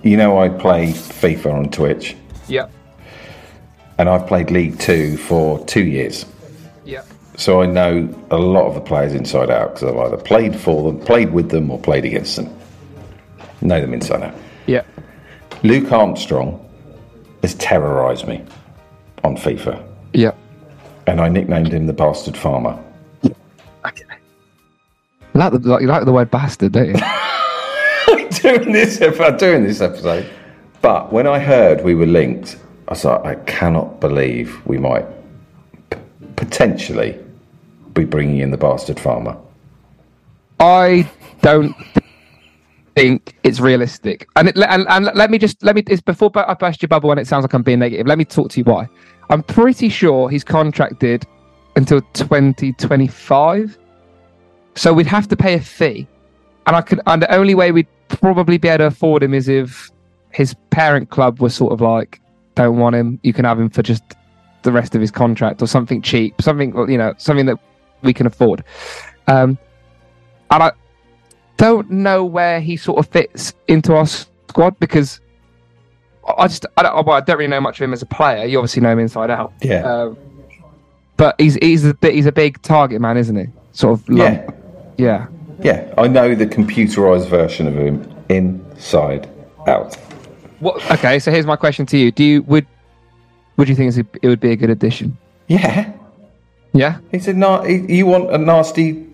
you 0.02 0.16
know 0.16 0.38
I 0.38 0.48
play 0.48 0.88
FIFA 0.92 1.54
on 1.54 1.70
Twitch 1.70 2.14
Yeah. 2.48 2.66
and 3.98 4.08
I've 4.08 4.26
played 4.26 4.50
League 4.50 4.78
2 4.78 5.16
for 5.16 5.64
2 5.66 5.84
years. 5.84 6.26
Yeah. 6.84 7.02
So 7.36 7.62
I 7.62 7.66
know 7.66 8.08
a 8.30 8.36
lot 8.36 8.66
of 8.66 8.74
the 8.74 8.80
players 8.80 9.14
inside 9.14 9.50
out 9.50 9.74
because 9.74 9.88
I've 9.90 9.96
either 9.98 10.16
played 10.18 10.54
for 10.56 10.82
them, 10.92 11.00
played 11.00 11.32
with 11.32 11.50
them, 11.50 11.70
or 11.70 11.78
played 11.78 12.04
against 12.04 12.36
them. 12.36 12.48
Know 13.62 13.80
them 13.80 13.94
inside 13.94 14.22
out. 14.22 14.34
Yeah. 14.66 14.82
Luke 15.62 15.90
Armstrong 15.90 16.60
has 17.42 17.54
terrorised 17.54 18.26
me 18.28 18.42
on 19.24 19.36
FIFA, 19.36 19.82
Yeah. 20.12 20.32
and 21.06 21.20
I 21.20 21.28
nicknamed 21.28 21.72
him 21.72 21.86
the 21.86 21.92
Bastard 21.94 22.36
Farmer. 22.36 22.78
You 25.34 25.40
like 25.40 25.52
the, 25.52 25.78
you 25.78 25.86
like 25.86 26.04
the 26.04 26.12
word 26.12 26.30
bastard, 26.30 26.72
don't 26.72 26.88
you? 26.88 26.94
doing 28.30 28.72
this, 28.72 29.00
ep- 29.00 29.38
doing 29.38 29.64
this 29.64 29.80
episode, 29.80 30.28
but 30.80 31.12
when 31.12 31.26
I 31.26 31.38
heard 31.38 31.82
we 31.82 31.94
were 31.94 32.06
linked, 32.06 32.58
I 32.88 32.92
was 32.92 33.04
like, 33.04 33.24
I 33.24 33.34
cannot 33.46 34.00
believe 34.00 34.64
we 34.66 34.78
might 34.78 35.06
p- 35.90 35.98
potentially 36.36 37.18
be 37.94 38.04
bringing 38.04 38.38
in 38.38 38.50
the 38.50 38.56
Bastard 38.56 39.00
Farmer. 39.00 39.36
I 40.60 41.10
don't 41.40 41.74
think 42.94 43.34
it's 43.42 43.60
realistic. 43.60 44.28
And, 44.36 44.48
it, 44.48 44.56
and 44.58 44.86
and 44.88 45.06
let 45.14 45.30
me 45.30 45.38
just 45.38 45.62
let 45.62 45.74
me 45.74 45.82
it's 45.88 46.02
before 46.02 46.30
I 46.34 46.54
burst 46.54 46.82
your 46.82 46.88
bubble 46.88 47.10
and 47.10 47.18
it 47.18 47.26
sounds 47.26 47.42
like 47.42 47.54
I'm 47.54 47.62
being 47.62 47.78
negative. 47.80 48.06
Let 48.06 48.18
me 48.18 48.24
talk 48.24 48.50
to 48.50 48.60
you 48.60 48.64
why. 48.64 48.88
I'm 49.30 49.42
pretty 49.42 49.88
sure 49.88 50.28
he's 50.28 50.44
contracted 50.44 51.26
until 51.76 52.02
2025. 52.12 53.78
So 54.74 54.92
we'd 54.92 55.06
have 55.06 55.28
to 55.28 55.36
pay 55.36 55.54
a 55.54 55.60
fee. 55.60 56.06
And 56.66 56.74
I 56.74 56.80
could 56.80 57.00
and 57.06 57.22
the 57.22 57.34
only 57.34 57.54
way 57.54 57.72
we'd 57.72 57.86
probably 58.08 58.58
be 58.58 58.68
able 58.68 58.78
to 58.78 58.86
afford 58.86 59.22
him 59.22 59.34
is 59.34 59.48
if 59.48 59.90
his 60.30 60.54
parent 60.70 61.10
club 61.10 61.40
was 61.40 61.54
sort 61.54 61.72
of 61.72 61.80
like, 61.80 62.20
don't 62.54 62.78
want 62.78 62.96
him, 62.96 63.20
you 63.22 63.32
can 63.32 63.44
have 63.44 63.58
him 63.58 63.68
for 63.68 63.82
just 63.82 64.02
the 64.62 64.72
rest 64.72 64.94
of 64.94 65.00
his 65.00 65.10
contract 65.10 65.62
or 65.62 65.66
something 65.66 66.00
cheap, 66.02 66.40
something 66.40 66.74
you 66.88 66.98
know, 66.98 67.14
something 67.18 67.46
that 67.46 67.58
we 68.02 68.12
can 68.12 68.26
afford. 68.26 68.64
Um, 69.26 69.58
and 70.50 70.62
I 70.62 70.72
don't 71.56 71.90
know 71.90 72.24
where 72.24 72.60
he 72.60 72.76
sort 72.76 72.98
of 72.98 73.06
fits 73.06 73.54
into 73.68 73.94
our 73.94 74.06
squad 74.06 74.78
because 74.80 75.20
I 76.38 76.48
just 76.48 76.66
I 76.76 76.82
don't, 76.82 77.06
well, 77.06 77.16
I 77.16 77.20
don't 77.20 77.38
really 77.38 77.48
know 77.48 77.60
much 77.60 77.80
of 77.80 77.84
him 77.84 77.92
as 77.92 78.02
a 78.02 78.06
player. 78.06 78.46
You 78.46 78.58
obviously 78.58 78.82
know 78.82 78.90
him 78.90 78.98
inside 78.98 79.30
out. 79.30 79.52
Yeah. 79.60 79.82
Um, 79.82 80.18
but 81.16 81.40
he's 81.40 81.54
he's 81.56 81.84
a 81.84 81.94
bit 81.94 82.14
he's 82.14 82.26
a 82.26 82.32
big 82.32 82.60
target 82.62 83.00
man, 83.00 83.16
isn't 83.16 83.36
he? 83.36 83.46
Sort 83.72 84.00
of. 84.00 84.08
Lump. 84.08 84.44
Yeah. 84.46 84.63
Yeah, 84.96 85.26
Yeah, 85.62 85.92
I 85.98 86.08
know 86.08 86.34
the 86.34 86.46
computerized 86.46 87.28
version 87.28 87.66
of 87.66 87.74
him 87.74 88.08
inside 88.28 89.28
out. 89.66 89.94
What? 90.60 90.76
Okay. 90.90 91.18
So 91.18 91.30
here's 91.30 91.46
my 91.46 91.56
question 91.56 91.86
to 91.86 91.98
you: 91.98 92.10
Do 92.12 92.24
you 92.24 92.42
would 92.42 92.66
would 93.56 93.68
you 93.68 93.74
think 93.74 93.94
it 94.22 94.26
would 94.28 94.40
be 94.40 94.50
a 94.52 94.56
good 94.56 94.70
addition? 94.70 95.16
Yeah, 95.48 95.92
Yeah. 96.72 96.98
he 97.10 97.18
said, 97.18 97.36
"No, 97.36 97.64
you 97.64 98.06
want 98.06 98.30
a 98.32 98.38
nasty, 98.38 99.06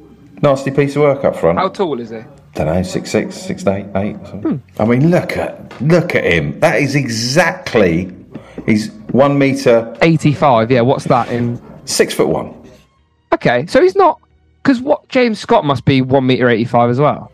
nasty 0.43 0.71
piece 0.71 0.97
of 0.97 1.03
work 1.03 1.25
up 1.25 1.37
front." 1.37 1.59
How 1.59 1.69
tall 1.69 1.99
is 2.01 2.11
he? 2.11 2.21
don't 2.55 2.67
know, 2.67 2.83
six 2.83 3.11
six, 3.11 3.37
six 3.37 3.67
eight, 3.67 3.87
eight. 3.95 4.17
Hmm. 4.17 4.57
I 4.79 4.85
mean, 4.85 5.11
look 5.11 5.37
at 5.37 5.81
look 5.81 6.15
at 6.15 6.25
him. 6.25 6.59
That 6.61 6.81
is 6.81 6.95
exactly. 6.95 8.13
He's 8.67 8.91
one 9.13 9.39
meter, 9.39 9.97
85. 10.03 10.71
Yeah, 10.71 10.83
what's 10.83 11.05
that 11.05 11.29
in? 11.33 11.61
six 11.87 12.13
foot 12.15 12.29
one. 12.29 12.55
Okay, 13.33 13.67
so 13.67 13.81
he's 13.83 13.97
not. 13.97 14.21
Because 14.63 14.81
what 14.81 15.09
James 15.09 15.39
Scott 15.39 15.65
must 15.65 15.85
be 15.85 16.03
one 16.03 16.27
meter 16.27 16.49
85 16.49 16.91
as 16.91 17.01
well. 17.01 17.33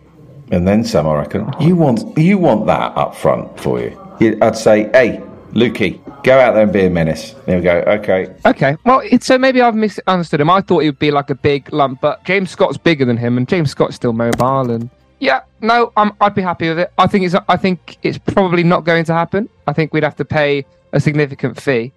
And 0.53 0.67
then 0.67 0.85
some, 0.85 1.07
I 1.09 1.15
reckon. 1.17 1.51
You 1.61 1.75
want 1.75 2.17
you 2.17 2.39
want 2.39 2.67
that 2.67 2.97
up 2.97 3.15
front 3.17 3.59
for 3.59 3.81
you. 3.81 3.99
You- 4.21 4.39
I'd 4.41 4.57
say, 4.57 4.85
hey, 4.93 5.21
Lukey, 5.53 5.99
go 6.23 6.39
out 6.39 6.53
there 6.53 6.63
and 6.63 6.73
be 6.73 6.85
a 6.85 6.91
menace. 6.91 7.35
There 7.47 7.57
we 7.57 7.63
go, 7.65 7.79
okay. 7.87 8.33
Okay, 8.45 8.77
well, 8.85 9.01
it's, 9.05 9.27
so 9.27 9.39
maybe 9.39 9.61
I've 9.61 9.75
misunderstood 9.75 10.41
him. 10.41 10.51
I 10.51 10.61
thought 10.61 10.81
he 10.81 10.89
would 10.89 10.99
be 10.99 11.11
like 11.11 11.31
a 11.31 11.35
big 11.35 11.73
lump, 11.73 12.01
but 12.01 12.23
James 12.25 12.51
Scott's 12.51 12.77
bigger 12.79 13.05
than 13.05 13.17
him, 13.17 13.37
and 13.37 13.49
James 13.49 13.71
Scott's 13.71 13.97
still 13.97 14.13
mobile. 14.13 14.71
And 14.71 14.89
yeah, 15.19 15.41
no, 15.63 15.93
I'm, 15.97 16.13
I'd 16.21 16.35
be 16.35 16.43
happy 16.43 16.69
with 16.69 16.79
it. 16.79 16.93
I 16.99 17.07
think 17.07 17.25
it's 17.25 17.35
I 17.49 17.57
think 17.57 17.97
it's 18.03 18.19
probably 18.19 18.63
not 18.63 18.85
going 18.85 19.05
to 19.07 19.15
happen. 19.15 19.49
I 19.67 19.73
think 19.73 19.93
we'd 19.93 20.05
have 20.05 20.17
to 20.17 20.25
pay 20.25 20.65
a 20.93 21.01
significant 21.01 21.61
fee. 21.61 21.93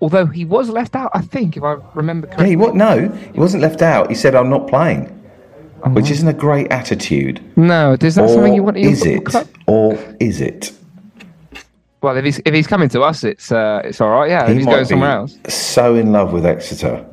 Although 0.00 0.26
he 0.26 0.44
was 0.44 0.68
left 0.68 0.94
out, 0.94 1.10
I 1.12 1.20
think, 1.22 1.56
if 1.56 1.62
I 1.62 1.76
remember 1.94 2.28
correctly. 2.28 2.56
what? 2.56 2.76
No, 2.76 3.08
he 3.08 3.40
wasn't 3.40 3.62
left 3.62 3.82
out. 3.82 4.08
He 4.08 4.14
said, 4.14 4.34
I'm 4.34 4.48
not 4.48 4.68
playing, 4.68 5.06
which 5.88 6.10
isn't 6.10 6.28
a 6.28 6.32
great 6.32 6.70
attitude. 6.70 7.42
No, 7.56 7.96
is 8.00 8.14
that 8.14 8.30
something 8.30 8.54
you 8.54 8.62
want 8.62 8.76
in 8.76 8.84
your 8.84 8.92
is 8.92 9.04
it? 9.04 9.24
club? 9.24 9.48
Or 9.66 9.98
is 10.20 10.40
it? 10.40 10.72
Well, 12.00 12.16
if 12.16 12.24
he's 12.24 12.38
if 12.44 12.54
he's 12.54 12.68
coming 12.68 12.88
to 12.90 13.02
us, 13.02 13.24
it's 13.24 13.50
uh, 13.50 13.82
it's 13.84 14.00
all 14.00 14.10
right. 14.10 14.30
Yeah, 14.30 14.48
if 14.48 14.56
he's 14.56 14.66
going 14.66 14.84
somewhere 14.84 15.10
else. 15.10 15.36
So 15.48 15.96
in 15.96 16.12
love 16.12 16.32
with 16.32 16.46
Exeter 16.46 17.04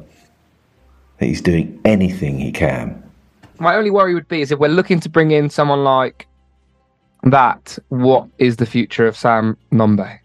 that 1.17 1.26
he's 1.26 1.41
doing 1.41 1.80
anything 1.86 2.39
he 2.39 2.52
can. 2.52 3.02
My 3.58 3.76
only 3.76 3.89
worry 3.89 4.13
would 4.13 4.28
be 4.28 4.41
is 4.41 4.52
if 4.52 4.60
we're 4.60 4.67
looking 4.67 5.00
to 5.00 5.10
bring 5.10 5.32
in 5.32 5.50
someone 5.50 5.84
like 5.84 6.28
that, 7.24 7.78
what 7.89 8.28
is 8.38 8.58
the 8.58 8.65
future 8.65 9.08
of 9.08 9.15
Sam 9.15 9.58
Nombe? 9.71 10.19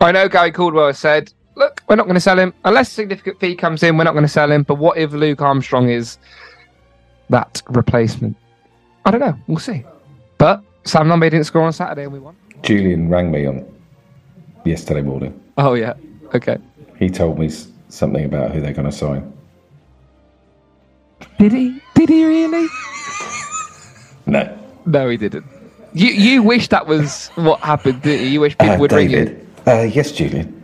I 0.00 0.12
know 0.12 0.28
Gary 0.28 0.50
Caldwell 0.52 0.86
has 0.86 0.98
said, 0.98 1.32
look, 1.56 1.82
we're 1.88 1.96
not 1.96 2.04
going 2.04 2.14
to 2.14 2.20
sell 2.20 2.38
him. 2.38 2.54
Unless 2.64 2.88
a 2.88 2.94
significant 2.94 3.38
fee 3.40 3.54
comes 3.54 3.82
in, 3.82 3.96
we're 3.98 4.04
not 4.04 4.12
going 4.12 4.24
to 4.24 4.28
sell 4.28 4.50
him. 4.50 4.62
But 4.62 4.76
what 4.76 4.96
if 4.96 5.12
Luke 5.12 5.42
Armstrong 5.42 5.90
is 5.90 6.18
that 7.28 7.62
replacement? 7.68 8.36
I 9.04 9.10
don't 9.10 9.20
know. 9.20 9.36
We'll 9.46 9.58
see. 9.58 9.84
But 10.38 10.62
Sam 10.84 11.06
Nombe 11.08 11.22
didn't 11.30 11.44
score 11.44 11.62
on 11.62 11.72
Saturday 11.72 12.04
and 12.04 12.12
we 12.12 12.18
won. 12.18 12.36
Julian 12.62 13.08
rang 13.10 13.30
me 13.30 13.46
on 13.46 13.66
yesterday 14.64 15.02
morning. 15.02 15.38
Oh, 15.58 15.74
yeah. 15.74 15.94
Okay. 16.34 16.58
He 16.98 17.08
told 17.10 17.38
me 17.38 17.50
something 17.88 18.24
about 18.24 18.52
who 18.52 18.60
they're 18.60 18.72
going 18.72 18.90
to 18.90 18.96
sign. 18.96 19.32
Did 21.38 21.52
he? 21.52 21.80
Did 21.94 22.08
he 22.08 22.24
really? 22.24 22.66
No. 24.26 24.58
No, 24.86 25.08
he 25.08 25.16
didn't. 25.16 25.44
You 25.92 26.08
you 26.08 26.42
wish 26.42 26.68
that 26.68 26.86
was 26.86 27.28
what 27.34 27.58
happened, 27.60 28.02
didn't 28.02 28.26
you? 28.26 28.32
You 28.32 28.40
wish 28.40 28.56
people 28.56 28.74
Uh, 28.74 28.78
would 28.78 28.92
ring 28.92 29.10
you. 29.10 29.46
Uh, 29.66 29.82
yes, 29.82 30.12
Julian. 30.12 30.56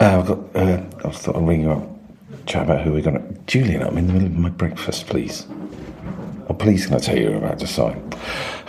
Uh, 0.00 0.18
I've 0.18 0.26
got, 0.26 0.38
uh, 0.56 0.82
I 1.04 1.10
thought 1.10 1.36
I'd 1.36 1.46
ring 1.46 1.62
you 1.62 1.70
up. 1.72 1.88
Chat 2.46 2.64
about 2.64 2.80
who 2.82 2.92
we're 2.92 3.02
going 3.02 3.16
to. 3.16 3.40
Julian, 3.46 3.82
I'm 3.82 3.96
in 3.98 4.06
the 4.08 4.12
middle 4.14 4.26
of 4.28 4.34
my 4.36 4.48
breakfast, 4.48 5.06
please. 5.06 5.46
Oh, 6.48 6.54
please, 6.54 6.86
can 6.86 6.96
I 6.96 6.98
tell 6.98 7.16
you 7.16 7.30
we're 7.30 7.36
about 7.36 7.58
to 7.60 7.66
sign? 7.68 8.12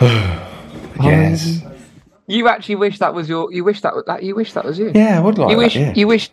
yes. 1.02 1.60
You 2.26 2.48
actually 2.48 2.76
wish 2.76 2.98
that 3.00 3.14
was 3.14 3.28
your. 3.28 3.52
You 3.52 3.64
wish 3.64 3.80
that 3.82 3.94
that. 4.06 4.22
You 4.22 4.34
wish 4.34 4.52
that 4.54 4.64
was 4.64 4.78
you. 4.78 4.92
Yeah, 4.94 5.18
I 5.18 5.20
would 5.20 5.36
like 5.38 5.50
You 5.50 5.56
that, 5.56 5.62
wish. 5.62 5.76
yeah. 5.76 5.92
You 5.94 6.06
wish. 6.06 6.30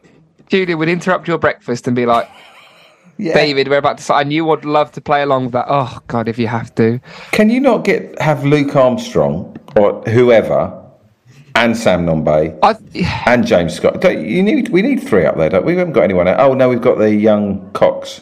Julia 0.48 0.78
would 0.78 0.90
interrupt 0.90 1.28
your 1.28 1.38
breakfast 1.38 1.88
and 1.88 1.96
be 1.96 2.06
like, 2.06 2.30
Yeah. 3.18 3.34
"David, 3.34 3.68
we're 3.68 3.78
about 3.78 3.98
to 3.98 4.04
sign." 4.04 4.32
You 4.32 4.46
would 4.46 4.64
love 4.64 4.92
to 4.94 5.02
play 5.02 5.22
along 5.22 5.46
with 5.46 5.54
that. 5.54 5.66
Oh 5.68 6.00
God, 6.08 6.30
if 6.30 6.38
you 6.40 6.48
have 6.48 6.74
to. 6.76 7.00
Can 7.32 7.50
you 7.50 7.60
not 7.60 7.84
get 7.84 8.20
have 8.22 8.46
Luke 8.46 8.74
Armstrong 8.76 9.58
or 9.76 10.02
whoever 10.04 10.78
and 11.56 11.76
Sam 11.78 12.06
Nombe 12.06 12.58
and 13.28 13.46
James 13.46 13.74
Scott? 13.74 14.02
Don't, 14.02 14.26
you 14.26 14.44
need 14.44 14.70
we 14.70 14.82
need 14.82 15.02
three 15.02 15.26
up 15.26 15.38
there, 15.38 15.50
don't 15.50 15.66
we? 15.66 15.74
We 15.74 15.80
haven't 15.80 15.94
got 15.94 16.04
anyone. 16.04 16.28
Oh 16.28 16.54
no, 16.54 16.70
we've 16.70 16.82
got 16.82 16.98
the 16.98 17.14
young 17.14 17.72
Cox. 17.72 18.22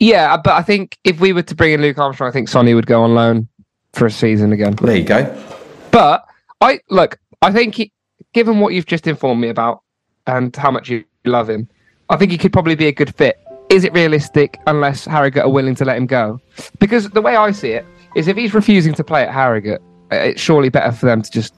Yeah, 0.00 0.36
but 0.36 0.54
I 0.54 0.62
think 0.62 0.98
if 1.04 1.20
we 1.20 1.32
were 1.32 1.42
to 1.42 1.54
bring 1.54 1.72
in 1.72 1.82
Luke 1.82 1.98
Armstrong, 1.98 2.28
I 2.28 2.32
think 2.32 2.48
Sonny 2.48 2.74
would 2.74 2.86
go 2.86 3.02
on 3.02 3.14
loan 3.14 3.48
for 3.92 4.06
a 4.06 4.10
season 4.10 4.52
again. 4.52 4.74
There 4.74 4.96
you 4.96 5.04
go. 5.04 5.42
But 5.90 6.24
I 6.60 6.80
look. 6.90 7.18
I 7.42 7.52
think 7.52 7.74
he, 7.74 7.92
given 8.32 8.60
what 8.60 8.74
you've 8.74 8.86
just 8.86 9.06
informed 9.06 9.40
me 9.40 9.48
about 9.48 9.82
and 10.26 10.54
how 10.56 10.70
much 10.70 10.88
you 10.88 11.04
love 11.24 11.48
him, 11.48 11.68
I 12.08 12.16
think 12.16 12.32
he 12.32 12.38
could 12.38 12.52
probably 12.52 12.74
be 12.74 12.86
a 12.86 12.92
good 12.92 13.14
fit. 13.14 13.38
Is 13.70 13.84
it 13.84 13.92
realistic 13.92 14.60
unless 14.66 15.04
Harrogate 15.04 15.42
are 15.42 15.50
willing 15.50 15.74
to 15.76 15.84
let 15.84 15.96
him 15.96 16.06
go? 16.06 16.40
Because 16.78 17.08
the 17.10 17.22
way 17.22 17.36
I 17.36 17.50
see 17.50 17.70
it 17.70 17.86
is, 18.14 18.28
if 18.28 18.36
he's 18.36 18.54
refusing 18.54 18.94
to 18.94 19.04
play 19.04 19.22
at 19.22 19.32
Harrogate, 19.32 19.80
uh, 20.12 20.16
it's 20.16 20.40
surely 20.40 20.68
better 20.68 20.92
for 20.92 21.06
them 21.06 21.22
to 21.22 21.30
just 21.30 21.54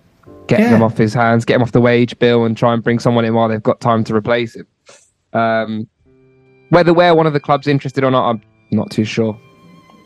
get 0.48 0.61
Yeah. 0.61 0.68
him 0.76 0.82
off 0.82 0.96
his 0.96 1.12
hands, 1.14 1.44
get 1.44 1.56
him 1.56 1.62
off 1.62 1.72
the 1.72 1.80
wage 1.80 2.18
bill, 2.18 2.44
and 2.44 2.56
try 2.56 2.72
and 2.74 2.82
bring 2.82 2.98
someone 2.98 3.24
in 3.24 3.35
while 3.35 3.48
they've 3.48 3.62
got 3.62 3.80
time 3.80 4.04
to 4.04 4.14
replace 4.14 4.56
him. 4.56 4.66
Um, 5.32 5.87
whether 6.70 6.92
we're 6.94 7.14
one 7.14 7.26
of 7.26 7.32
the 7.32 7.40
clubs 7.40 7.66
interested 7.66 8.04
or 8.04 8.11
not, 8.11 8.28
I'm 8.30 8.40
not 8.70 8.90
too 8.90 9.04
sure. 9.04 9.38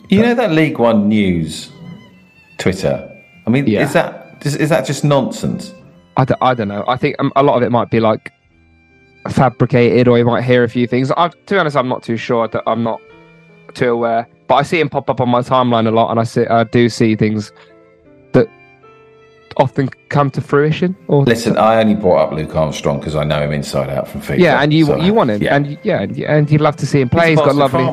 You 0.09 0.23
know 0.23 0.35
that 0.35 0.51
League 0.53 0.79
One 0.79 1.09
news 1.09 1.71
Twitter. 2.59 3.09
I 3.47 3.51
mean, 3.51 3.67
Yeah. 3.67 3.83
is 3.83 3.93
that 3.93 4.39
is, 4.43 4.57
is 4.57 4.69
that 4.71 4.87
just 4.87 5.05
nonsense? 5.05 5.73
I 6.17 6.25
don't, 6.25 6.43
I 6.43 6.55
don't 6.55 6.69
know. 6.69 6.85
I 6.89 6.97
think 6.97 7.17
um, 7.19 7.33
a 7.37 7.43
lot 7.43 7.57
of 7.57 7.63
it 7.63 7.71
might 7.71 7.91
be 7.91 8.01
like 8.01 8.33
fabricated, 9.29 10.09
or 10.09 10.19
you 10.19 10.25
might 10.25 10.43
hear 10.43 10.65
a 10.65 10.69
few 10.69 10.87
things. 10.87 11.11
I, 11.17 11.29
to 11.29 11.37
be 11.55 11.59
honest, 11.59 11.77
I'm 11.77 11.89
not 11.89 12.03
too 12.03 12.17
sure. 12.17 12.49
I'm 12.67 12.83
not 12.83 13.01
too 13.75 13.91
aware, 13.91 14.27
but 14.49 14.57
I 14.57 14.63
see 14.63 14.81
him 14.81 14.89
pop 14.89 15.09
up 15.11 15.21
on 15.21 15.29
my 15.29 15.41
timeline 15.41 15.87
a 15.87 15.91
lot, 15.91 16.11
and 16.11 16.19
I 16.19 16.25
see 16.25 16.47
I 16.47 16.65
do 16.65 16.89
see 16.89 17.15
things 17.17 17.53
often 19.57 19.89
come 20.09 20.31
to 20.33 20.41
fruition. 20.41 20.97
Or 21.09 21.25
Listen, 21.25 21.57
I 21.59 21.81
only 21.81 21.95
brought 21.95 22.27
up 22.29 22.33
Luke 22.33 22.55
Armstrong 22.55 22.99
because 22.99 23.17
I 23.17 23.25
know 23.25 23.41
him 23.43 23.53
inside 23.53 23.91
out 23.91 24.09
from 24.09 24.21
FIFA. 24.21 24.39
yeah, 24.39 24.63
and 24.63 24.73
you 24.73 24.87
so- 24.87 24.97
you 24.97 25.13
want 25.15 25.31
him, 25.31 25.43
Yeah. 25.43 25.57
and 25.57 25.79
yeah, 25.83 26.01
and, 26.03 26.19
and 26.21 26.51
you'd 26.51 26.61
love 26.61 26.77
to 26.77 26.87
see 26.87 27.01
him 27.01 27.09
play. 27.09 27.31
He's 27.31 27.39
he's 27.39 27.47
got 27.47 27.55
lovely. 27.57 27.85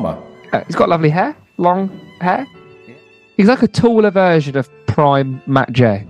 uh, 0.52 0.64
he's 0.66 0.76
got 0.76 0.88
lovely 0.88 1.10
hair, 1.10 1.36
long 1.56 1.88
hair. 2.20 2.46
He's 3.36 3.46
like 3.48 3.62
a 3.62 3.68
taller 3.68 4.10
version 4.10 4.56
of 4.56 4.68
prime 4.86 5.40
Matt 5.46 5.72
Jay. 5.72 6.06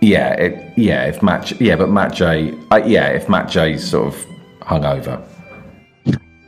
Yeah, 0.00 0.32
it, 0.34 0.72
yeah. 0.78 1.04
If 1.04 1.22
Matt, 1.22 1.60
yeah, 1.60 1.76
but 1.76 1.90
Matt 1.90 2.14
Jay, 2.14 2.54
uh, 2.70 2.76
yeah, 2.86 3.08
if 3.08 3.28
Matt 3.28 3.48
Jay's 3.50 3.86
sort 3.86 4.06
of 4.08 4.26
hungover, 4.62 5.22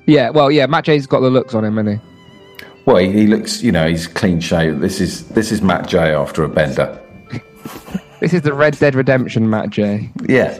Yeah, 0.07 0.31
well, 0.31 0.51
yeah, 0.51 0.67
Matt 0.67 0.85
Jay's 0.87 1.07
got 1.07 1.21
the 1.21 1.29
looks 1.31 1.55
on 1.55 1.65
him, 1.65 1.77
hasn't 1.77 2.01
he? 2.01 2.09
well, 2.87 2.97
he, 2.97 3.13
he 3.13 3.27
looks, 3.27 3.63
you 3.63 3.71
know, 3.71 3.87
he's 3.87 4.07
clean 4.07 4.41
shaven. 4.41 4.81
This 4.81 5.01
is 5.01 5.29
this 5.29 5.53
is 5.53 5.61
Matt 5.61 5.87
Jay 5.87 6.15
after 6.15 6.43
a 6.45 6.49
bender. 6.49 6.99
This 8.21 8.33
is 8.35 8.43
the 8.43 8.55
Red 8.55 8.79
Dead 8.79 8.95
Redemption 8.95 9.51
Matt 9.51 9.71
Jay. 9.71 10.11
Yeah, 10.29 10.59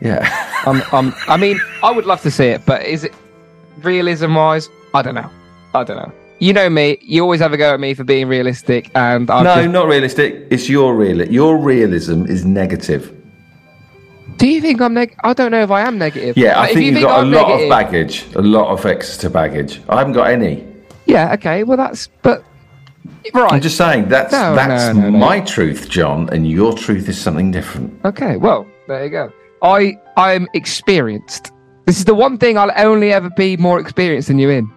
yeah. 0.00 0.42
Um, 0.66 0.82
um, 0.90 1.14
I 1.28 1.36
mean, 1.36 1.60
I 1.84 1.92
would 1.92 2.06
love 2.06 2.22
to 2.22 2.30
see 2.30 2.46
it, 2.46 2.66
but 2.66 2.82
is 2.84 3.04
it 3.04 3.14
realism 3.82 4.34
wise? 4.34 4.68
I 4.94 5.00
don't 5.02 5.14
know. 5.14 5.30
I 5.74 5.84
don't 5.84 5.96
know. 5.96 6.12
You 6.40 6.52
know 6.54 6.68
me. 6.68 6.98
You 7.02 7.22
always 7.22 7.38
have 7.40 7.52
a 7.52 7.56
go 7.56 7.72
at 7.74 7.78
me 7.78 7.94
for 7.94 8.02
being 8.02 8.26
realistic, 8.26 8.90
and 8.96 9.30
I've 9.30 9.44
no, 9.44 9.54
just- 9.54 9.70
not 9.70 9.86
realistic. 9.86 10.48
It's 10.50 10.68
your 10.68 10.96
real. 10.96 11.24
Your 11.30 11.56
realism 11.56 12.26
is 12.26 12.44
negative. 12.44 13.12
do 14.38 14.48
you 14.48 14.60
think 14.60 14.80
I'm 14.80 14.92
neg? 14.94 15.14
I 15.22 15.34
don't 15.34 15.52
know 15.52 15.62
if 15.62 15.70
I 15.70 15.82
am 15.82 15.98
negative. 15.98 16.36
Yeah, 16.36 16.60
I 16.60 16.66
think 16.66 16.80
you 16.80 16.92
you've 16.92 17.02
got 17.02 17.20
I'm 17.20 17.32
a 17.32 17.36
lot 17.36 17.46
negative- 17.48 17.66
of 17.66 17.70
baggage, 17.70 18.24
a 18.34 18.42
lot 18.42 18.66
of 18.72 18.84
extra 18.86 19.30
baggage. 19.30 19.80
I 19.88 19.98
haven't 19.98 20.14
got 20.14 20.30
any. 20.30 20.66
Yeah. 21.06 21.32
Okay. 21.34 21.62
Well, 21.62 21.76
that's 21.76 22.08
but 22.22 22.42
right. 23.34 23.52
I'm 23.52 23.60
just 23.60 23.76
saying 23.76 24.08
that's 24.08 24.32
No, 24.32 24.54
that's 24.54 24.94
no, 24.96 25.10
no, 25.10 25.18
my 25.18 25.40
truth, 25.40 25.88
Jon, 25.88 26.28
and 26.30 26.48
your 26.50 26.72
truth 26.74 27.08
is 27.08 27.20
something 27.20 27.50
different. 27.50 27.92
Okay. 28.04 28.36
Well, 28.36 28.66
there 28.88 29.04
you 29.04 29.10
go. 29.10 29.32
I 29.62 29.98
I'm 30.16 30.46
experienced. 30.54 31.52
This 31.86 31.98
is 31.98 32.04
the 32.04 32.14
one 32.14 32.36
thing 32.38 32.58
I'll 32.58 32.72
only 32.76 33.12
ever 33.12 33.30
be 33.30 33.56
more 33.56 33.78
experienced 33.80 34.28
than 34.28 34.38
you 34.38 34.50
in. 34.50 34.70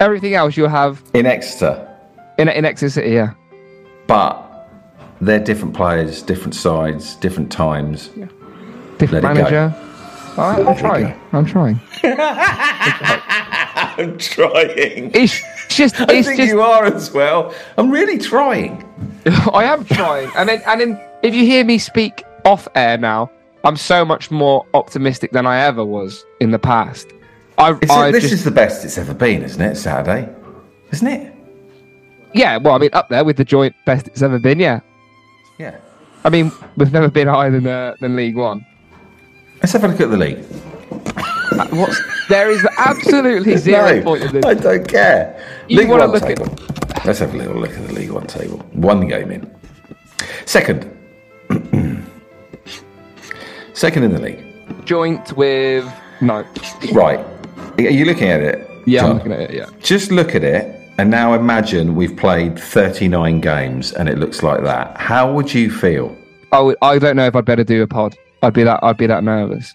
Everything 0.00 0.34
else 0.34 0.56
you'll 0.56 0.68
have 0.68 1.02
In 1.14 1.24
Exeter, 1.26 1.86
in 2.38 2.48
in 2.48 2.64
Exeter 2.64 2.90
City. 2.90 3.10
Yeah. 3.10 3.32
but 4.06 4.42
they're 5.22 5.40
different 5.40 5.74
players, 5.74 6.20
different 6.22 6.54
sides, 6.54 7.14
different 7.16 7.50
times. 7.50 8.08
Different 8.98 9.24
Let 9.24 9.34
manager. 9.34 9.74
All 10.36 10.50
right, 10.52 10.66
I'm 10.66 10.76
trying. 10.76 11.14
I'm 11.32 11.46
trying. 11.46 11.80
I'm 13.98 14.18
trying. 14.18 15.10
It's 15.14 15.40
just. 15.68 16.00
I 16.00 16.22
think 16.22 16.36
just. 16.36 16.48
you 16.48 16.60
are 16.60 16.84
as 16.84 17.12
well. 17.12 17.54
I'm 17.76 17.90
really 17.90 18.18
trying. 18.18 18.82
I 19.52 19.64
am 19.64 19.84
trying, 19.84 20.30
and 20.36 20.48
then 20.48 20.62
and 20.66 20.80
then 20.80 21.00
if 21.22 21.34
you 21.34 21.44
hear 21.44 21.64
me 21.64 21.78
speak 21.78 22.24
off 22.44 22.68
air 22.74 22.98
now, 22.98 23.30
I'm 23.64 23.76
so 23.76 24.04
much 24.04 24.30
more 24.30 24.64
optimistic 24.74 25.32
than 25.32 25.46
I 25.46 25.60
ever 25.60 25.84
was 25.84 26.24
in 26.40 26.50
the 26.50 26.58
past. 26.58 27.08
I, 27.58 27.72
It's, 27.80 27.90
I 27.90 28.10
this 28.12 28.22
just, 28.22 28.34
is 28.34 28.44
the 28.44 28.50
best 28.50 28.84
it's 28.84 28.98
ever 28.98 29.14
been, 29.14 29.42
isn't 29.42 29.60
it? 29.60 29.76
Saturday, 29.76 30.28
isn't 30.92 31.06
it? 31.06 31.32
yeah. 32.34 32.58
Well, 32.58 32.74
I 32.74 32.78
mean, 32.78 32.90
up 32.92 33.08
there 33.08 33.24
with 33.24 33.36
the 33.36 33.44
joint 33.44 33.74
best 33.86 34.06
it's 34.08 34.22
ever 34.22 34.38
been. 34.38 34.60
Yeah. 34.60 34.80
Yeah. 35.58 35.78
I 36.24 36.28
mean, 36.28 36.52
we've 36.76 36.92
never 36.92 37.08
been 37.08 37.28
higher 37.28 37.50
than 37.50 37.66
uh, 37.66 37.96
than 38.00 38.14
League 38.16 38.36
One. 38.36 38.64
Let's 39.56 39.72
have 39.72 39.84
a 39.84 39.88
look 39.88 40.00
at 40.00 40.10
the 40.10 40.16
league. 40.16 40.44
What's 41.70 42.00
there 42.28 42.50
is 42.50 42.66
absolutely 42.78 43.56
zero 43.68 43.96
no, 43.96 44.02
point 44.02 44.22
in 44.24 44.32
this. 44.32 44.44
I 44.44 44.54
don't 44.54 44.86
care. 44.88 45.64
You 45.68 45.78
League 45.78 45.88
One 45.88 46.00
look 46.10 46.22
at- 46.22 46.36
table. 46.36 46.54
Let's 47.04 47.18
have 47.20 47.34
a 47.34 47.36
little 47.36 47.56
look 47.56 47.70
at 47.70 47.86
the 47.86 47.92
League 47.92 48.10
One 48.10 48.26
table. 48.26 48.58
One 48.72 49.06
game 49.06 49.30
in. 49.30 49.54
Second. 50.44 50.90
Second 53.74 54.02
in 54.04 54.12
the 54.12 54.18
league. 54.20 54.42
Joint 54.86 55.36
with 55.36 55.84
no. 56.20 56.44
Right. 56.92 57.18
Are 57.78 57.82
you 57.82 58.04
looking 58.06 58.28
at 58.28 58.40
it? 58.40 58.68
Yeah, 58.86 59.04
I'm 59.04 59.16
looking 59.18 59.32
at 59.32 59.40
it. 59.40 59.50
Yeah. 59.52 59.66
Just 59.80 60.10
look 60.10 60.34
at 60.34 60.42
it 60.42 60.80
and 60.98 61.10
now 61.10 61.34
imagine 61.34 61.94
we've 61.94 62.16
played 62.16 62.58
39 62.58 63.40
games 63.40 63.92
and 63.92 64.08
it 64.08 64.18
looks 64.18 64.42
like 64.42 64.62
that. 64.62 64.96
How 64.96 65.30
would 65.32 65.52
you 65.52 65.70
feel? 65.70 66.16
I 66.52 66.60
would, 66.60 66.76
I 66.80 66.98
don't 66.98 67.16
know 67.16 67.26
if 67.26 67.36
I'd 67.36 67.44
better 67.44 67.64
do 67.64 67.82
a 67.82 67.86
pod. 67.86 68.16
I'd 68.42 68.54
be 68.54 68.62
that. 68.64 68.80
I'd 68.82 68.96
be 68.96 69.06
that 69.06 69.22
nervous. 69.24 69.74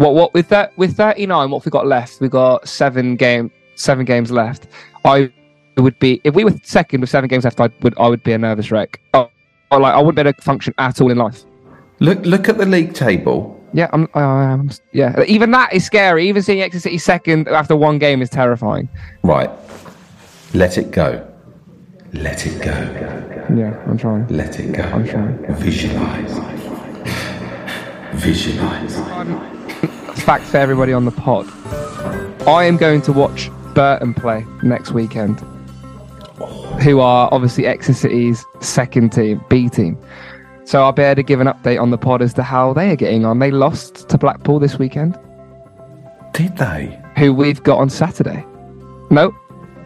What? 0.00 0.14
What 0.14 0.32
with 0.32 0.48
that? 0.48 0.76
With 0.78 0.96
thirty 0.96 1.26
nine, 1.26 1.50
what 1.50 1.58
have 1.58 1.66
we 1.66 1.70
got 1.70 1.86
left? 1.86 2.22
We 2.22 2.28
got 2.30 2.66
seven 2.66 3.16
game, 3.16 3.50
seven 3.74 4.06
games 4.06 4.30
left. 4.30 4.66
I 5.04 5.30
would 5.76 5.98
be 5.98 6.22
if 6.24 6.34
we 6.34 6.42
were 6.42 6.54
second 6.62 7.02
with 7.02 7.10
seven 7.10 7.28
games 7.28 7.44
left. 7.44 7.60
I 7.60 7.68
would. 7.82 7.94
I 7.98 8.08
would 8.08 8.22
be 8.22 8.32
a 8.32 8.38
nervous 8.38 8.70
wreck. 8.70 8.98
Oh, 9.12 9.30
I 9.70 9.76
like. 9.76 9.92
I 9.92 9.98
wouldn't 9.98 10.16
be 10.16 10.20
able 10.22 10.32
to 10.32 10.40
function 10.40 10.72
at 10.78 11.02
all 11.02 11.10
in 11.10 11.18
life. 11.18 11.44
Look 11.98 12.24
look 12.24 12.48
at 12.48 12.56
the 12.56 12.64
league 12.64 12.94
table. 12.94 13.62
Yeah, 13.74 13.90
I'm. 13.92 14.08
I 14.14 14.44
am. 14.44 14.70
Yeah, 14.92 15.22
even 15.24 15.50
that 15.50 15.74
is 15.74 15.84
scary. 15.84 16.26
Even 16.30 16.40
seeing 16.40 16.62
Exeter 16.62 16.80
City 16.80 16.96
second 16.96 17.48
after 17.48 17.76
one 17.76 17.98
game 17.98 18.22
is 18.22 18.30
terrifying. 18.30 18.88
Right. 19.22 19.50
Let 20.54 20.78
it 20.78 20.92
go. 20.92 21.30
Let 22.14 22.46
it 22.46 22.62
go. 22.62 22.72
Yeah, 23.54 23.78
I'm 23.86 23.98
trying. 23.98 24.26
Let 24.28 24.58
it 24.58 24.72
go. 24.72 24.82
I'm 24.82 25.06
trying. 25.06 25.36
Visualize. 25.56 26.38
Visualize. 28.14 28.96
Um, 28.96 29.59
Fact 30.24 30.44
for 30.44 30.58
everybody 30.58 30.92
on 30.92 31.04
the 31.04 31.10
pod. 31.10 31.46
I 32.46 32.64
am 32.64 32.76
going 32.76 33.02
to 33.02 33.12
watch 33.12 33.50
Burton 33.74 34.14
play 34.14 34.44
next 34.62 34.92
weekend. 34.92 35.40
Who 36.82 37.00
are 37.00 37.28
obviously 37.32 37.66
Exeter 37.66 37.94
City's 37.94 38.44
second 38.60 39.10
team, 39.12 39.44
B 39.48 39.68
team. 39.68 39.98
So 40.64 40.82
I'll 40.82 40.92
be 40.92 41.02
able 41.02 41.16
to 41.16 41.22
give 41.22 41.40
an 41.40 41.46
update 41.48 41.80
on 41.80 41.90
the 41.90 41.98
pod 41.98 42.22
as 42.22 42.32
to 42.34 42.42
how 42.42 42.72
they 42.72 42.90
are 42.90 42.96
getting 42.96 43.24
on. 43.24 43.38
They 43.40 43.50
lost 43.50 44.08
to 44.08 44.18
Blackpool 44.18 44.60
this 44.60 44.78
weekend, 44.78 45.18
Did 46.32 46.56
they? 46.56 46.98
who 47.16 47.34
we've 47.34 47.62
got 47.62 47.78
on 47.78 47.90
Saturday. 47.90 48.44
No, 49.10 49.34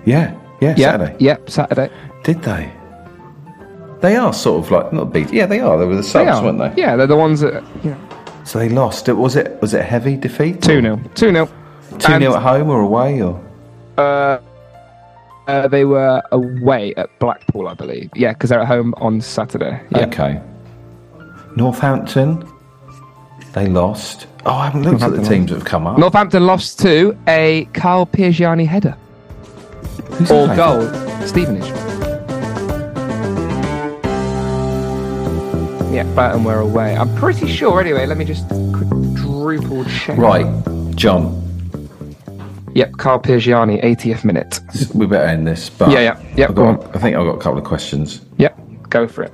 Yeah. 0.05 0.35
Yeah, 0.61 0.75
yeah, 0.77 0.93
Saturday. 0.93 1.17
yep, 1.19 1.51
Saturday. 1.51 1.91
Did 2.23 2.43
they? 2.43 2.73
They 4.01 4.17
are 4.17 4.33
sort 4.33 4.65
of 4.65 4.71
like 4.71 4.93
not 4.93 5.13
beat. 5.13 5.33
Yeah, 5.33 5.47
they 5.47 5.61
are. 5.61 5.79
They 5.79 5.85
were 5.87 5.97
the 5.97 6.03
They 6.03 6.07
subs, 6.09 6.31
are. 6.31 6.45
weren't 6.45 6.59
they? 6.59 6.81
Yeah, 6.81 6.97
they're 6.97 7.07
the 7.07 7.17
ones 7.17 7.41
that 7.41 7.63
you 7.83 7.91
know, 7.91 8.04
So 8.45 8.59
they 8.59 8.69
lost. 8.69 9.09
It 9.09 9.15
was 9.15 9.37
it 9.37 9.61
was 9.61 9.75
it 9.75 9.81
a 9.81 9.85
heavy 9.85 10.17
defeat? 10.17 10.63
two 10.63 10.81
0 10.81 11.01
two 11.15 11.31
0 11.33 11.49
Two 11.99 12.19
0 12.19 12.35
at 12.35 12.43
home 12.43 12.69
or 12.71 12.81
away 12.81 13.23
or 13.23 13.41
Uh, 13.97 14.39
uh, 15.47 15.69
they 15.69 15.85
were 15.85 16.23
away 16.33 16.95
at 16.97 17.09
Blackpool, 17.19 17.69
I 17.69 17.75
believe. 17.75 18.11
Yeah, 18.15 18.33
because 18.33 18.51
they're 18.51 18.61
at 18.61 18.67
home 18.67 18.95
on 18.99 19.21
Saturday. 19.21 19.81
Yeah. 19.91 20.07
okay. 20.07 20.41
Northampton. 21.57 22.47
They 23.53 23.67
lost. 23.69 24.27
Oh, 24.47 24.53
I 24.53 24.65
haven't 24.67 24.83
looked 24.83 25.03
at 25.03 25.13
the 25.13 25.23
teams 25.23 25.51
that 25.51 25.57
have 25.59 25.65
come 25.65 25.87
up. 25.87 25.97
Northampton 25.99 26.45
lost 26.47 26.81
to 26.81 27.17
a 27.29 27.67
Carl 27.73 28.05
Piergianni 28.07 28.67
header 28.67 28.97
Who's 30.13 30.31
or 30.31 30.49
goal. 30.57 30.83
Stevenage. 31.27 31.71
Yeah, 35.95 36.03
Burton 36.17 36.43
were 36.43 36.59
away. 36.59 36.97
I'm 36.97 37.15
pretty 37.15 37.47
sure. 37.47 37.81
Anyway, 37.81 38.05
let 38.05 38.19
me 38.19 38.25
just 38.25 38.49
quadruple 38.49 39.85
check. 39.85 40.19
Right, 40.19 40.45
Jon. 40.97 41.41
Yep, 42.75 42.97
Carl 42.97 43.21
Piergianni, 43.21 43.81
80th 43.81 44.25
minute. 44.25 44.59
We 44.93 45.07
better 45.07 45.29
end 45.29 45.47
this. 45.47 45.71
But 45.71 45.93
Yeah, 45.93 46.01
yeah, 46.01 46.33
yeah, 46.37 46.49
go 46.49 46.75
got, 46.75 46.97
I 46.97 46.99
think 46.99 47.15
I've 47.15 47.25
got 47.25 47.37
a 47.37 47.41
couple 47.41 47.59
of 47.59 47.65
questions. 47.65 48.23
Yep, 48.39 48.59
go 48.91 49.07
for 49.07 49.23
it. 49.23 49.33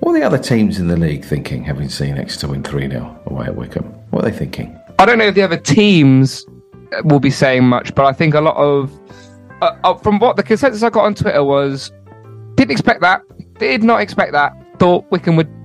What 0.00 0.12
are 0.12 0.18
the 0.20 0.26
other 0.26 0.36
teams 0.36 0.78
in 0.78 0.88
the 0.88 0.98
league 0.98 1.24
thinking, 1.24 1.64
having 1.64 1.88
seen 1.88 2.18
Exeter 2.18 2.48
win 2.48 2.62
3 2.62 2.90
0 2.90 3.18
away 3.24 3.46
at 3.46 3.56
Wycombe? 3.56 3.86
What 4.10 4.22
are 4.22 4.30
they 4.30 4.36
thinking? 4.36 4.78
I 4.98 5.06
don't 5.06 5.16
know 5.16 5.28
if 5.28 5.34
the 5.34 5.40
other 5.40 5.56
teams 5.56 6.44
will 7.04 7.20
be 7.20 7.30
saying 7.30 7.64
much, 7.64 7.94
but 7.94 8.04
I 8.04 8.12
think 8.12 8.34
a 8.34 8.42
lot 8.42 8.56
of, 8.58 8.92
uh, 9.62 9.74
uh, 9.82 9.94
from 9.94 10.18
what 10.18 10.36
the 10.36 10.42
consensus 10.42 10.82
I 10.82 10.90
got 10.90 11.06
on 11.06 11.14
Twitter 11.14 11.42
was, 11.42 11.90
didn't 12.56 12.72
expect 12.72 13.00
that, 13.00 13.22
did 13.58 13.82
not 13.82 14.02
expect 14.02 14.32
that. 14.32 14.52
Thought 14.78 15.10
Wycombe 15.10 15.36
would 15.36 15.55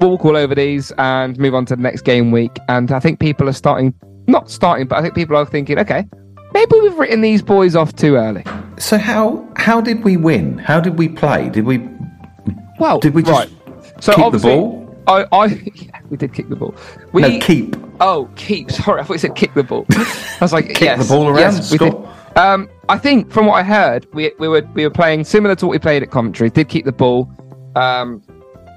walk 0.00 0.24
all 0.24 0.36
over 0.36 0.54
these 0.54 0.92
and 0.98 1.38
move 1.38 1.54
on 1.54 1.66
to 1.66 1.76
the 1.76 1.82
next 1.82 2.02
game 2.02 2.30
week. 2.30 2.58
And 2.68 2.90
I 2.92 3.00
think 3.00 3.20
people 3.20 3.48
are 3.48 3.52
starting, 3.52 3.94
not 4.26 4.50
starting, 4.50 4.86
but 4.86 4.98
I 4.98 5.02
think 5.02 5.14
people 5.14 5.36
are 5.36 5.46
thinking, 5.46 5.78
okay, 5.78 6.06
maybe 6.52 6.80
we've 6.80 6.98
written 6.98 7.20
these 7.20 7.42
boys 7.42 7.76
off 7.76 7.94
too 7.94 8.16
early. 8.16 8.44
So 8.78 8.98
how 8.98 9.46
how 9.56 9.80
did 9.80 10.04
we 10.04 10.16
win? 10.16 10.58
How 10.58 10.80
did 10.80 10.98
we 10.98 11.08
play? 11.08 11.48
Did 11.50 11.64
we 11.64 11.86
Well, 12.78 13.00
did 13.00 13.14
we 13.14 13.22
just 13.22 13.32
right. 13.32 14.02
So 14.02 14.14
keep 14.14 14.32
the 14.32 14.38
ball? 14.38 14.84
I, 15.08 15.26
I 15.32 15.46
yeah, 15.74 16.00
we 16.10 16.16
did 16.16 16.32
kick 16.32 16.48
the 16.48 16.56
ball. 16.56 16.74
We, 17.12 17.22
No, 17.22 17.38
keep. 17.40 17.76
Oh, 18.00 18.30
keep. 18.36 18.70
Sorry, 18.70 19.00
I 19.00 19.04
thought 19.04 19.14
you 19.14 19.18
said 19.18 19.34
kick 19.34 19.54
the 19.54 19.64
ball. 19.64 19.86
I 19.90 20.38
was 20.40 20.52
like, 20.52 20.68
Kick 20.68 20.82
yes, 20.82 21.08
the 21.08 21.14
ball 21.14 21.28
around, 21.28 21.54
Yes, 21.54 21.72
we 21.72 21.78
did. 21.78 21.94
Um, 22.36 22.68
I 22.88 22.98
think 22.98 23.32
from 23.32 23.46
what 23.46 23.54
I 23.54 23.64
heard, 23.64 24.06
we, 24.14 24.32
we 24.38 24.46
were 24.46 24.62
we 24.74 24.84
were 24.84 24.92
playing 24.92 25.24
similar 25.24 25.56
to 25.56 25.66
what 25.66 25.72
we 25.72 25.78
played 25.78 26.02
at 26.02 26.10
Coventry. 26.10 26.50
Did 26.50 26.68
keep 26.68 26.84
the 26.84 26.92
ball. 26.92 27.28
Um, 27.74 28.22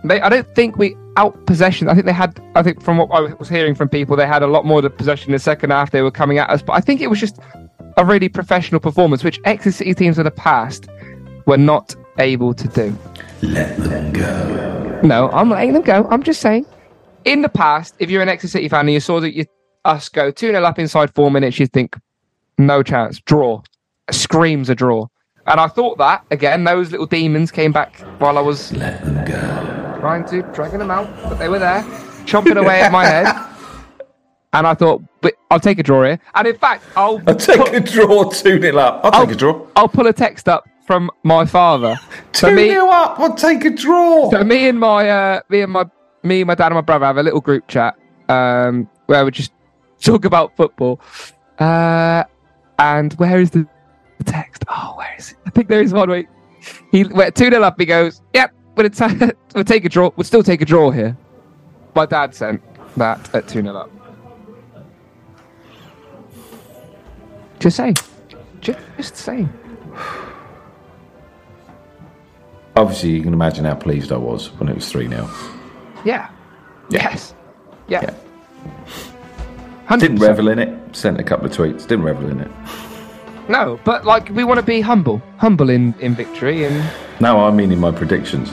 they, 0.03 0.19
I 0.21 0.29
don't 0.29 0.47
think 0.55 0.77
we 0.77 0.95
out 1.17 1.45
possession. 1.45 1.89
I 1.89 1.93
think 1.93 2.05
they 2.05 2.13
had. 2.13 2.39
I 2.55 2.63
think 2.63 2.81
from 2.81 2.97
what 2.97 3.09
I 3.11 3.33
was 3.33 3.49
hearing 3.49 3.75
from 3.75 3.89
people, 3.89 4.15
they 4.15 4.27
had 4.27 4.41
a 4.41 4.47
lot 4.47 4.65
more 4.65 4.79
of 4.79 4.83
the 4.83 4.89
possession 4.89 5.29
in 5.29 5.33
the 5.33 5.39
second 5.39 5.69
half. 5.69 5.91
They 5.91 6.01
were 6.01 6.11
coming 6.11 6.37
at 6.37 6.49
us, 6.49 6.61
but 6.61 6.73
I 6.73 6.81
think 6.81 7.01
it 7.01 7.09
was 7.09 7.19
just 7.19 7.39
a 7.97 8.05
really 8.05 8.29
professional 8.29 8.79
performance, 8.79 9.23
which 9.23 9.39
Exeter 9.45 9.71
City 9.71 9.93
teams 9.93 10.17
of 10.17 10.25
the 10.25 10.31
past 10.31 10.87
were 11.45 11.57
not 11.57 11.95
able 12.19 12.53
to 12.53 12.67
do. 12.67 12.97
Let 13.41 13.77
them 13.77 14.13
go. 14.13 15.01
No, 15.03 15.29
I'm 15.31 15.49
letting 15.49 15.73
them 15.73 15.83
go. 15.83 16.07
I'm 16.09 16.23
just 16.23 16.41
saying. 16.41 16.65
In 17.25 17.41
the 17.41 17.49
past, 17.49 17.95
if 17.99 18.09
you're 18.09 18.21
an 18.21 18.29
Exeter 18.29 18.51
City 18.51 18.69
fan 18.69 18.81
and 18.81 18.91
you 18.91 18.99
saw 18.99 19.19
that 19.19 19.35
you 19.35 19.45
us 19.85 20.09
go 20.09 20.31
2 20.31 20.47
0 20.47 20.63
up 20.63 20.79
inside 20.79 21.13
four 21.13 21.31
minutes, 21.31 21.59
you'd 21.59 21.73
think, 21.73 21.97
no 22.57 22.83
chance, 22.83 23.19
draw. 23.19 23.61
Screams 24.11 24.69
a 24.69 24.75
draw. 24.75 25.07
And 25.47 25.59
I 25.59 25.67
thought 25.67 25.97
that, 25.97 26.23
again, 26.29 26.63
those 26.63 26.91
little 26.91 27.07
demons 27.07 27.51
came 27.51 27.71
back 27.71 27.95
while 28.19 28.37
I 28.37 28.41
was 28.41 28.71
Let 28.73 29.03
them 29.03 29.25
go. 29.25 29.80
Trying 30.01 30.25
to, 30.25 30.41
dragging 30.53 30.79
them 30.79 30.91
out, 30.91 31.07
but 31.23 31.35
they 31.35 31.47
were 31.47 31.59
there, 31.59 31.83
chomping 32.25 32.57
away 32.59 32.81
at 32.81 32.91
my 32.91 33.05
head. 33.05 33.27
And 34.53 34.67
I 34.67 34.73
thought, 34.73 35.01
but 35.21 35.33
I'll 35.49 35.61
take 35.61 35.79
a 35.79 35.83
draw 35.83 36.03
here. 36.03 36.19
And 36.35 36.45
in 36.45 36.57
fact, 36.57 36.83
I'll, 36.97 37.21
I'll 37.25 37.35
take 37.37 37.57
put- 37.61 37.73
a 37.73 37.79
draw, 37.79 38.29
2 38.29 38.59
0 38.61 38.77
up. 38.77 38.99
I'll 39.05 39.13
I'll- 39.13 39.25
take 39.25 39.35
a 39.35 39.37
draw. 39.39 39.65
I'll 39.77 39.87
pull 39.87 40.07
a 40.07 40.11
text 40.11 40.49
up 40.49 40.67
from 40.85 41.09
my 41.23 41.45
father. 41.45 41.97
2 42.33 42.47
For 42.47 42.51
me, 42.53 42.67
0 42.67 42.85
up. 42.89 43.17
I'll 43.17 43.33
take 43.33 43.63
a 43.63 43.69
draw. 43.69 44.29
So 44.29 44.43
me 44.43 44.67
and 44.67 44.77
my 44.77 45.09
uh, 45.09 45.39
me 45.47 45.61
and 45.61 45.71
my 45.71 45.85
me, 46.23 46.43
my 46.43 46.55
dad, 46.55 46.65
and 46.65 46.75
my 46.75 46.81
brother 46.81 47.05
have 47.05 47.15
a 47.15 47.23
little 47.23 47.39
group 47.39 47.65
chat 47.69 47.95
um, 48.27 48.89
where 49.05 49.23
we 49.23 49.31
just 49.31 49.53
talk 50.01 50.25
about 50.25 50.53
football. 50.57 50.99
Uh, 51.57 52.25
and 52.77 53.13
where 53.13 53.39
is 53.39 53.51
the 53.51 53.65
the 54.17 54.25
text? 54.25 54.65
Oh, 54.67 54.95
where 54.97 55.15
is 55.17 55.31
it? 55.31 55.37
I 55.45 55.49
think 55.51 55.69
there 55.69 55.81
is 55.81 55.93
one 55.93 56.09
way. 56.09 56.27
He 56.91 57.05
went 57.05 57.35
two 57.37 57.49
0 57.49 57.63
up. 57.63 57.79
He 57.79 57.85
goes, 57.85 58.21
"Yep, 58.33 58.51
ta- 58.75 59.31
we'll 59.55 59.63
take 59.63 59.85
a 59.85 59.89
draw. 59.89 60.11
We'll 60.15 60.23
still 60.23 60.43
take 60.43 60.61
a 60.61 60.65
draw 60.65 60.91
here." 60.91 61.17
My 61.95 62.05
dad 62.05 62.33
sent 62.33 62.61
that 62.97 63.33
at 63.35 63.47
two 63.47 63.61
0 63.61 63.75
up. 63.75 63.91
Just 67.59 67.77
saying. 67.77 67.95
Just, 68.61 69.15
saying. 69.15 69.51
Obviously, 72.75 73.09
you 73.11 73.21
can 73.21 73.33
imagine 73.33 73.65
how 73.65 73.75
pleased 73.75 74.11
I 74.11 74.17
was 74.17 74.51
when 74.53 74.69
it 74.69 74.75
was 74.75 74.89
3 74.89 75.07
0. 75.07 75.29
Yeah. 76.05 76.29
Yes. 76.89 77.35
Yeah. 77.87 78.01
Yeah. 78.01 78.15
100%. 79.87 79.99
Didn't 79.99 80.19
revel 80.19 80.47
in 80.47 80.59
it. 80.59 80.95
Sent 80.95 81.19
a 81.19 81.23
couple 81.23 81.45
of 81.45 81.51
tweets. 81.51 81.81
Didn't 81.87 82.03
revel 82.03 82.29
in 82.29 82.39
it. 82.39 82.51
No, 83.49 83.79
but 83.83 84.05
like 84.05 84.29
we 84.29 84.43
want 84.43 84.59
to 84.59 84.65
be 84.65 84.79
humble, 84.81 85.21
humble 85.37 85.69
in 85.69 85.93
in 85.99 86.15
victory, 86.15 86.63
and 86.63 86.89
No, 87.21 87.45
I 87.45 87.51
mean 87.51 87.71
in 87.71 87.79
my 87.79 87.91
predictions. 87.91 88.51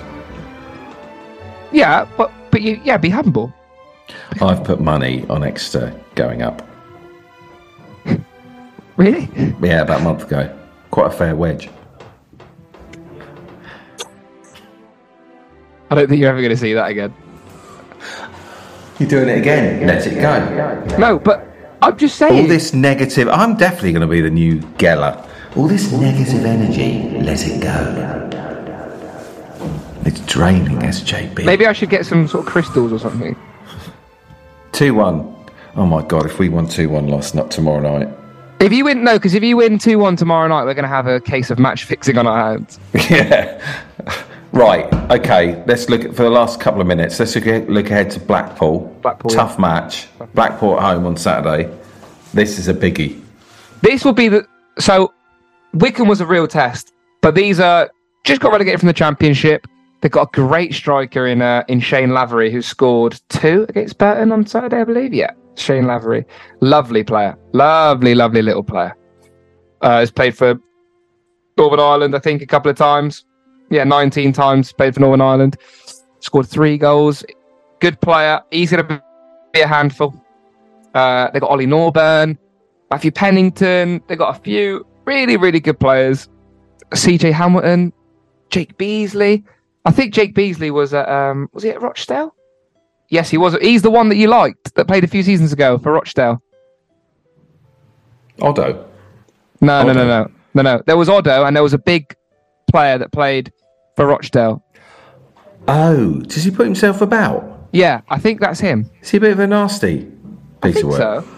yeah, 1.72 2.06
but 2.16 2.30
but 2.50 2.60
you 2.62 2.80
yeah, 2.84 2.98
be 2.98 3.08
humble. 3.08 3.52
I've 4.42 4.62
put 4.62 4.80
money 4.80 5.24
on 5.28 5.42
Exeter 5.42 5.92
going 6.14 6.42
up. 6.42 6.62
Really? 8.96 9.30
Yeah, 9.62 9.82
about 9.82 10.00
a 10.00 10.02
month 10.02 10.24
ago. 10.24 10.52
Quite 10.90 11.06
a 11.06 11.10
fair 11.10 11.36
wedge. 11.36 11.70
I 15.88 15.94
don't 15.94 16.08
think 16.08 16.20
you're 16.20 16.30
ever 16.30 16.40
going 16.40 16.50
to 16.50 16.56
see 16.56 16.74
that 16.74 16.90
again. 16.90 17.14
You're 18.98 19.08
doing 19.08 19.28
it 19.28 19.38
again. 19.38 19.86
Let 19.86 20.04
it 20.04 20.20
go. 20.20 20.96
No, 20.98 21.16
but 21.20 21.46
I'm 21.80 21.96
just 21.96 22.16
saying. 22.16 22.42
All 22.42 22.48
this 22.48 22.74
negative. 22.74 23.28
I'm 23.28 23.56
definitely 23.56 23.92
going 23.92 24.00
to 24.00 24.08
be 24.08 24.20
the 24.20 24.30
new 24.30 24.58
Geller. 24.78 25.24
All 25.56 25.68
this 25.68 25.92
negative 25.92 26.44
energy. 26.44 27.08
Let 27.20 27.46
it 27.46 27.62
go. 27.62 28.27
It's 30.08 30.20
draining, 30.20 30.78
SJP. 30.78 31.44
Maybe 31.44 31.66
I 31.66 31.74
should 31.74 31.90
get 31.90 32.06
some 32.06 32.26
sort 32.26 32.46
of 32.46 32.50
crystals 32.50 32.94
or 32.94 32.98
something. 32.98 33.36
2 34.72 34.94
1. 34.94 35.36
Oh 35.76 35.84
my 35.84 36.02
god! 36.02 36.24
If 36.24 36.38
we 36.38 36.48
won 36.48 36.66
two 36.66 36.88
one 36.88 37.08
last 37.08 37.34
night 37.34 37.50
tomorrow 37.50 37.80
night, 37.80 38.08
If 38.58 38.72
you 38.72 38.86
win, 38.86 39.04
no, 39.04 39.18
because 39.18 39.34
if 39.34 39.42
you 39.42 39.58
win 39.58 39.78
2 39.78 39.98
1 39.98 40.16
tomorrow 40.16 40.48
night, 40.48 40.64
we're 40.64 40.72
going 40.72 40.84
to 40.84 40.88
have 40.88 41.06
a 41.06 41.20
case 41.20 41.50
of 41.50 41.58
match 41.58 41.84
fixing 41.84 42.16
on 42.16 42.26
our 42.26 42.52
hands. 42.52 42.80
yeah. 43.10 43.62
Right. 44.52 44.90
Okay. 45.10 45.62
Let's 45.66 45.90
look 45.90 46.06
at, 46.06 46.16
for 46.16 46.22
the 46.22 46.30
last 46.30 46.58
couple 46.58 46.80
of 46.80 46.86
minutes. 46.86 47.20
Let's 47.20 47.34
look, 47.34 47.46
at, 47.46 47.68
look 47.68 47.90
ahead 47.90 48.10
to 48.12 48.20
Blackpool. 48.20 48.86
Blackpool, 49.02 49.30
Tough 49.30 49.58
match. 49.58 50.08
Blackpool 50.32 50.80
at 50.80 50.82
home 50.82 51.04
on 51.04 51.18
Saturday. 51.18 51.70
This 52.32 52.58
is 52.58 52.66
a 52.68 52.74
biggie. 52.74 53.20
This 53.82 54.06
will 54.06 54.14
be 54.14 54.28
the. 54.28 54.48
So, 54.78 55.12
Wycombe 55.74 56.08
was 56.08 56.22
a 56.22 56.26
real 56.26 56.48
test, 56.48 56.94
but 57.20 57.34
these 57.34 57.60
are 57.60 57.90
just 58.24 58.40
got 58.40 58.52
relegated 58.52 58.80
from 58.80 58.86
the 58.86 58.94
Championship. 58.94 59.66
They've 60.00 60.12
got 60.12 60.28
a 60.28 60.30
great 60.32 60.74
striker 60.74 61.26
in 61.26 61.42
uh, 61.42 61.64
in 61.68 61.80
Shane 61.80 62.14
Lavery 62.14 62.52
who 62.52 62.62
scored 62.62 63.20
two 63.28 63.66
against 63.68 63.98
Burton 63.98 64.30
on 64.30 64.46
Saturday, 64.46 64.80
I 64.80 64.84
believe. 64.84 65.12
Yeah, 65.12 65.32
Shane 65.56 65.86
Lavery, 65.86 66.24
lovely 66.60 67.02
player, 67.02 67.36
lovely, 67.52 68.14
lovely 68.14 68.42
little 68.42 68.62
player. 68.62 68.96
Uh, 69.80 70.00
has 70.00 70.10
played 70.10 70.36
for 70.36 70.58
Northern 71.56 71.80
Ireland, 71.80 72.14
I 72.14 72.20
think, 72.20 72.42
a 72.42 72.46
couple 72.46 72.70
of 72.70 72.76
times. 72.76 73.24
Yeah, 73.70 73.84
19 73.84 74.32
times 74.32 74.72
played 74.72 74.94
for 74.94 75.00
Northern 75.00 75.20
Ireland. 75.20 75.56
Scored 76.20 76.46
three 76.46 76.78
goals. 76.78 77.24
Good 77.80 78.00
player. 78.00 78.40
He's 78.50 78.70
going 78.70 78.86
to 78.86 79.02
be 79.52 79.60
a 79.60 79.66
handful. 79.66 80.14
Uh, 80.94 81.30
they 81.30 81.40
got 81.40 81.50
Ollie 81.50 81.66
Norburn, 81.66 82.38
Matthew 82.90 83.10
Pennington. 83.10 84.00
They 84.08 84.16
got 84.16 84.36
a 84.36 84.40
few 84.40 84.86
really, 85.04 85.36
really 85.36 85.60
good 85.60 85.78
players. 85.78 86.28
CJ 86.92 87.32
Hamilton, 87.32 87.92
Jake 88.50 88.76
Beesley. 88.78 89.44
I 89.88 89.90
think 89.90 90.12
Jake 90.12 90.34
Beesley 90.34 90.70
was 90.70 90.92
at 90.92 91.08
um, 91.08 91.48
was 91.54 91.62
he 91.62 91.70
at 91.70 91.80
Rochdale? 91.80 92.34
Yes, 93.08 93.30
he 93.30 93.38
was. 93.38 93.56
He's 93.62 93.80
the 93.80 93.90
one 93.90 94.10
that 94.10 94.16
you 94.16 94.28
liked 94.28 94.74
that 94.74 94.86
played 94.86 95.02
a 95.02 95.06
few 95.06 95.22
seasons 95.22 95.50
ago 95.50 95.78
for 95.78 95.92
Rochdale. 95.92 96.42
Odoh. 98.40 98.86
No, 99.62 99.82
no, 99.82 99.94
no, 99.94 100.06
no, 100.06 100.30
no, 100.52 100.62
no. 100.62 100.82
There 100.84 100.98
was 100.98 101.08
Odoh, 101.08 101.46
and 101.46 101.56
there 101.56 101.62
was 101.62 101.72
a 101.72 101.78
big 101.78 102.14
player 102.70 102.98
that 102.98 103.12
played 103.12 103.50
for 103.96 104.06
Rochdale. 104.06 104.62
Oh, 105.68 106.20
does 106.20 106.44
he 106.44 106.50
put 106.50 106.66
himself 106.66 107.00
about? 107.00 107.66
Yeah, 107.72 108.02
I 108.10 108.18
think 108.18 108.40
that's 108.40 108.60
him. 108.60 108.90
Is 109.00 109.08
he 109.08 109.16
a 109.16 109.20
bit 109.20 109.32
of 109.32 109.38
a 109.38 109.46
nasty 109.46 110.06
I 110.62 110.66
piece 110.66 110.74
think 110.74 110.84
of 110.84 110.90
work? 110.90 111.24
so. 111.24 111.28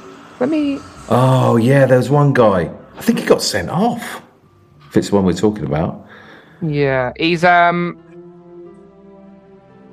Let 0.40 0.48
me. 0.48 0.80
Oh 1.08 1.56
yeah, 1.56 1.86
there 1.86 1.98
was 1.98 2.10
one 2.10 2.32
guy. 2.32 2.68
I 2.96 3.02
think 3.02 3.20
he 3.20 3.26
got 3.26 3.42
sent 3.42 3.70
off. 3.70 4.22
If 4.88 4.96
it's 4.96 5.10
the 5.10 5.14
one 5.14 5.24
we're 5.24 5.34
talking 5.34 5.66
about. 5.66 6.04
Yeah, 6.60 7.12
he's 7.16 7.44
um. 7.44 7.96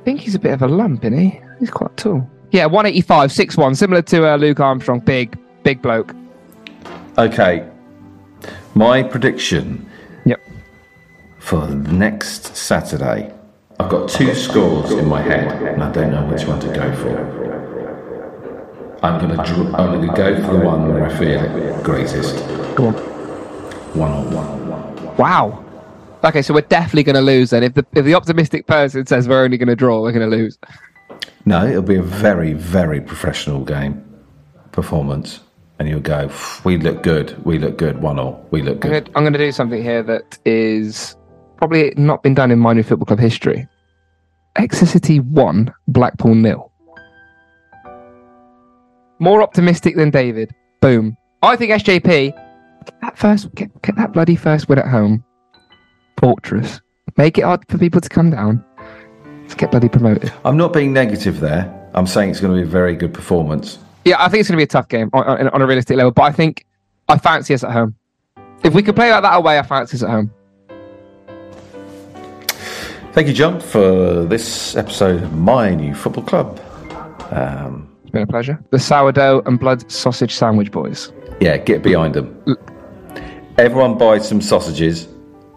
I 0.07 0.09
think 0.11 0.21
he's 0.21 0.35
a 0.35 0.39
bit 0.39 0.53
of 0.53 0.61
a 0.61 0.69
lump, 0.69 1.03
isn't 1.03 1.19
he? 1.19 1.41
He's 1.59 1.69
quite 1.69 1.97
tall. 1.97 2.25
Yeah, 2.51 2.65
185, 2.67 3.29
6'1", 3.29 3.75
similar 3.75 4.01
to 4.03 4.25
uh, 4.25 4.37
Luke 4.37 4.61
Armstrong. 4.61 5.01
Big, 5.01 5.37
big 5.63 5.81
bloke. 5.81 6.15
Okay. 7.17 7.69
My 8.73 9.03
prediction 9.03 9.85
Yep. 10.25 10.39
for 11.39 11.67
next 11.67 12.55
Saturday. 12.55 13.33
I've 13.81 13.89
got 13.89 14.07
two 14.07 14.33
scores 14.33 14.91
in 14.91 15.09
my 15.09 15.21
head, 15.21 15.51
and 15.73 15.83
I 15.83 15.91
don't 15.91 16.11
know 16.11 16.25
which 16.27 16.45
one 16.45 16.61
to 16.61 16.67
go 16.67 16.89
for. 16.95 17.19
I'm 19.03 19.19
gonna 19.19 19.43
dr- 19.43 19.75
I'm 19.75 19.99
gonna 19.99 20.15
go 20.15 20.41
for 20.41 20.53
the 20.53 20.65
one 20.65 20.87
where 20.87 21.05
I 21.05 21.17
feel 21.17 21.81
greatest. 21.83 22.37
Go 22.77 22.85
on. 22.87 22.93
One 23.93 24.11
on 24.11 24.31
one. 24.33 25.17
Wow. 25.17 25.65
Okay, 26.23 26.41
so 26.41 26.53
we're 26.53 26.61
definitely 26.61 27.03
going 27.03 27.15
to 27.15 27.21
lose 27.21 27.51
then. 27.51 27.63
If 27.63 27.75
the 27.75 27.85
if 27.93 28.03
the 28.03 28.15
optimistic 28.15 28.65
person 28.65 29.05
says 29.05 29.27
we're 29.27 29.43
only 29.43 29.57
going 29.57 29.67
to 29.67 29.75
draw, 29.75 30.01
we're 30.01 30.11
going 30.11 30.29
to 30.29 30.35
lose. 30.35 30.57
No, 31.45 31.65
it'll 31.65 31.81
be 31.81 31.95
a 31.95 32.01
very 32.01 32.53
very 32.53 32.99
professional 32.99 33.63
game 33.63 34.03
performance, 34.71 35.41
and 35.79 35.87
you'll 35.87 35.99
go. 35.99 36.31
We 36.63 36.77
look 36.77 37.03
good. 37.03 37.43
We 37.45 37.59
look 37.59 37.77
good. 37.77 38.01
One 38.01 38.19
all. 38.19 38.45
We 38.51 38.61
look 38.61 38.79
good. 38.79 39.09
I'm 39.15 39.23
going 39.23 39.33
to 39.33 39.39
do 39.39 39.51
something 39.51 39.81
here 39.81 40.01
that 40.03 40.39
is 40.45 41.15
probably 41.57 41.93
not 41.97 42.23
been 42.23 42.33
done 42.33 42.51
in 42.51 42.59
My 42.59 42.73
New 42.73 42.83
Football 42.83 43.05
Club 43.05 43.19
history. 43.19 43.67
Exeter 44.55 44.87
City 44.87 45.19
one, 45.19 45.71
Blackpool 45.87 46.33
nil. 46.33 46.71
More 49.19 49.41
optimistic 49.41 49.95
than 49.95 50.09
David. 50.09 50.53
Boom. 50.81 51.15
I 51.43 51.55
think 51.55 51.71
SJP 51.71 52.33
get 52.85 53.01
that 53.01 53.17
first, 53.17 53.53
get, 53.55 53.81
get 53.81 53.95
that 53.95 54.13
bloody 54.13 54.35
first 54.35 54.69
win 54.69 54.79
at 54.79 54.87
home. 54.87 55.23
Fortress. 56.19 56.81
Make 57.17 57.37
it 57.37 57.43
hard 57.43 57.63
for 57.69 57.77
people 57.77 58.01
to 58.01 58.09
come 58.09 58.29
down. 58.31 58.63
Let's 59.41 59.55
get 59.55 59.71
bloody 59.71 59.89
promoted. 59.89 60.31
I'm 60.45 60.57
not 60.57 60.73
being 60.73 60.91
negative 60.93 61.39
there. 61.39 61.73
I'm 61.93 62.05
saying 62.07 62.31
it's 62.31 62.39
going 62.39 62.53
to 62.53 62.61
be 62.61 62.67
a 62.67 62.69
very 62.69 62.95
good 62.95 63.13
performance. 63.13 63.79
Yeah, 64.05 64.17
I 64.19 64.27
think 64.29 64.41
it's 64.41 64.49
going 64.49 64.57
to 64.57 64.59
be 64.59 64.63
a 64.63 64.67
tough 64.67 64.87
game 64.89 65.09
on, 65.13 65.23
on, 65.23 65.47
on 65.49 65.61
a 65.61 65.65
realistic 65.67 65.97
level, 65.97 66.11
but 66.11 66.23
I 66.23 66.31
think 66.31 66.65
I 67.07 67.17
fancy 67.17 67.53
us 67.53 67.63
at 67.63 67.71
home. 67.71 67.95
If 68.63 68.73
we 68.73 68.81
could 68.83 68.95
play 68.95 69.11
like 69.11 69.23
that 69.23 69.35
away, 69.35 69.57
I 69.59 69.61
fancy 69.63 69.95
us 69.97 70.03
at 70.03 70.09
home. 70.09 70.31
Thank 73.13 73.27
you, 73.27 73.33
Jon, 73.33 73.59
for 73.59 74.25
this 74.25 74.75
episode 74.75 75.23
of 75.23 75.33
My 75.33 75.73
New 75.73 75.95
Football 75.95 76.23
Club. 76.23 76.59
Um, 77.31 77.89
It's 78.03 78.11
been 78.11 78.21
a 78.23 78.27
pleasure. 78.27 78.59
The 78.71 78.79
sourdough 78.79 79.41
and 79.45 79.59
blood 79.59 79.89
sausage 79.91 80.33
sandwich 80.35 80.71
boys. 80.71 81.11
yeah, 81.39 81.57
get 81.57 81.81
behind 81.81 82.13
them. 82.13 82.57
Everyone 83.57 83.97
buy 83.97 84.19
some 84.19 84.39
sausages. 84.41 85.07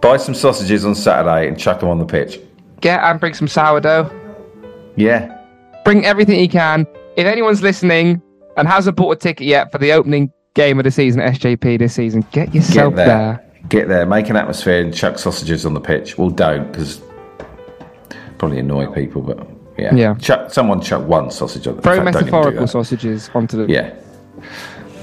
Buy 0.00 0.16
some 0.16 0.34
sausages 0.34 0.84
on 0.84 0.94
Saturday 0.94 1.46
and 1.48 1.58
chuck 1.58 1.80
them 1.80 1.88
on 1.88 1.98
the 1.98 2.06
pitch. 2.06 2.40
Get 2.80 3.02
and 3.02 3.20
bring 3.20 3.34
some 3.34 3.48
sourdough. 3.48 4.10
Yeah. 4.96 5.36
Bring 5.84 6.04
everything 6.04 6.40
you 6.40 6.48
can. 6.48 6.86
If 7.16 7.26
anyone's 7.26 7.62
listening 7.62 8.22
and 8.56 8.66
hasn't 8.66 8.96
bought 8.96 9.12
a 9.12 9.16
ticket 9.16 9.46
yet 9.46 9.70
for 9.70 9.78
the 9.78 9.92
opening 9.92 10.32
game 10.54 10.78
of 10.78 10.84
the 10.84 10.90
season 10.90 11.20
at 11.20 11.34
SJP 11.34 11.78
this 11.78 11.94
season, 11.94 12.24
get 12.32 12.54
yourself 12.54 12.94
Get 12.94 12.96
there. 12.96 13.06
there. 13.06 13.46
Get 13.68 13.88
there. 13.88 14.06
Make 14.06 14.30
an 14.30 14.36
atmosphere 14.36 14.80
and 14.80 14.94
chuck 14.94 15.18
sausages 15.18 15.66
on 15.66 15.74
the 15.74 15.80
pitch. 15.80 16.16
Well, 16.16 16.30
don't 16.30 16.70
because 16.72 17.02
probably 18.38 18.58
annoy 18.58 18.86
people, 18.86 19.20
but 19.20 19.46
yeah. 19.78 19.94
Yeah. 19.94 20.14
Chuck, 20.14 20.50
someone 20.50 20.80
chuck 20.80 21.06
one 21.06 21.30
sausage 21.30 21.66
on 21.66 21.76
the 21.76 21.82
Throw 21.82 21.94
in 21.94 22.04
fact, 22.04 22.14
don't 22.14 22.22
even 22.22 22.30
do 22.30 22.36
metaphorical 22.36 22.66
sausages 22.66 23.30
onto 23.34 23.64
the. 23.66 23.72
Yeah. 23.72 23.94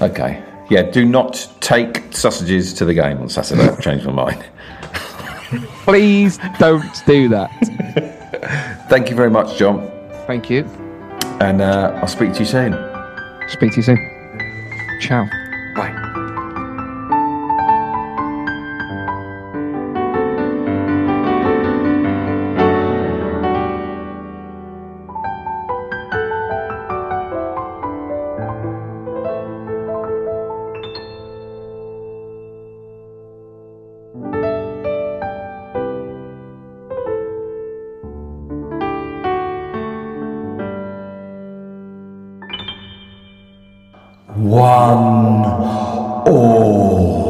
Okay. 0.02 0.42
Yeah, 0.68 0.82
do 0.82 1.04
not 1.04 1.48
take 1.60 2.14
sausages 2.14 2.74
to 2.74 2.84
the 2.84 2.94
game 2.94 3.18
on 3.18 3.28
Saturday. 3.28 3.62
I've 3.62 3.80
changed 3.80 4.04
my 4.06 4.12
mind. 4.12 4.44
Please 5.84 6.38
don't 6.58 6.84
do 7.06 7.28
that. 7.30 7.50
Thank 8.90 9.08
you 9.08 9.16
very 9.16 9.30
much, 9.30 9.58
Jon. 9.58 9.90
Thank 10.26 10.50
you. 10.50 10.64
And 11.40 11.62
uh, 11.62 11.98
I'll 12.02 12.06
speak 12.08 12.34
to 12.34 12.40
you 12.40 12.44
soon. 12.44 12.72
Speak 13.48 13.70
to 13.72 13.76
you 13.76 13.82
soon. 13.82 14.98
Ciao. 15.00 15.26
one 44.36 45.44
all. 46.26 47.27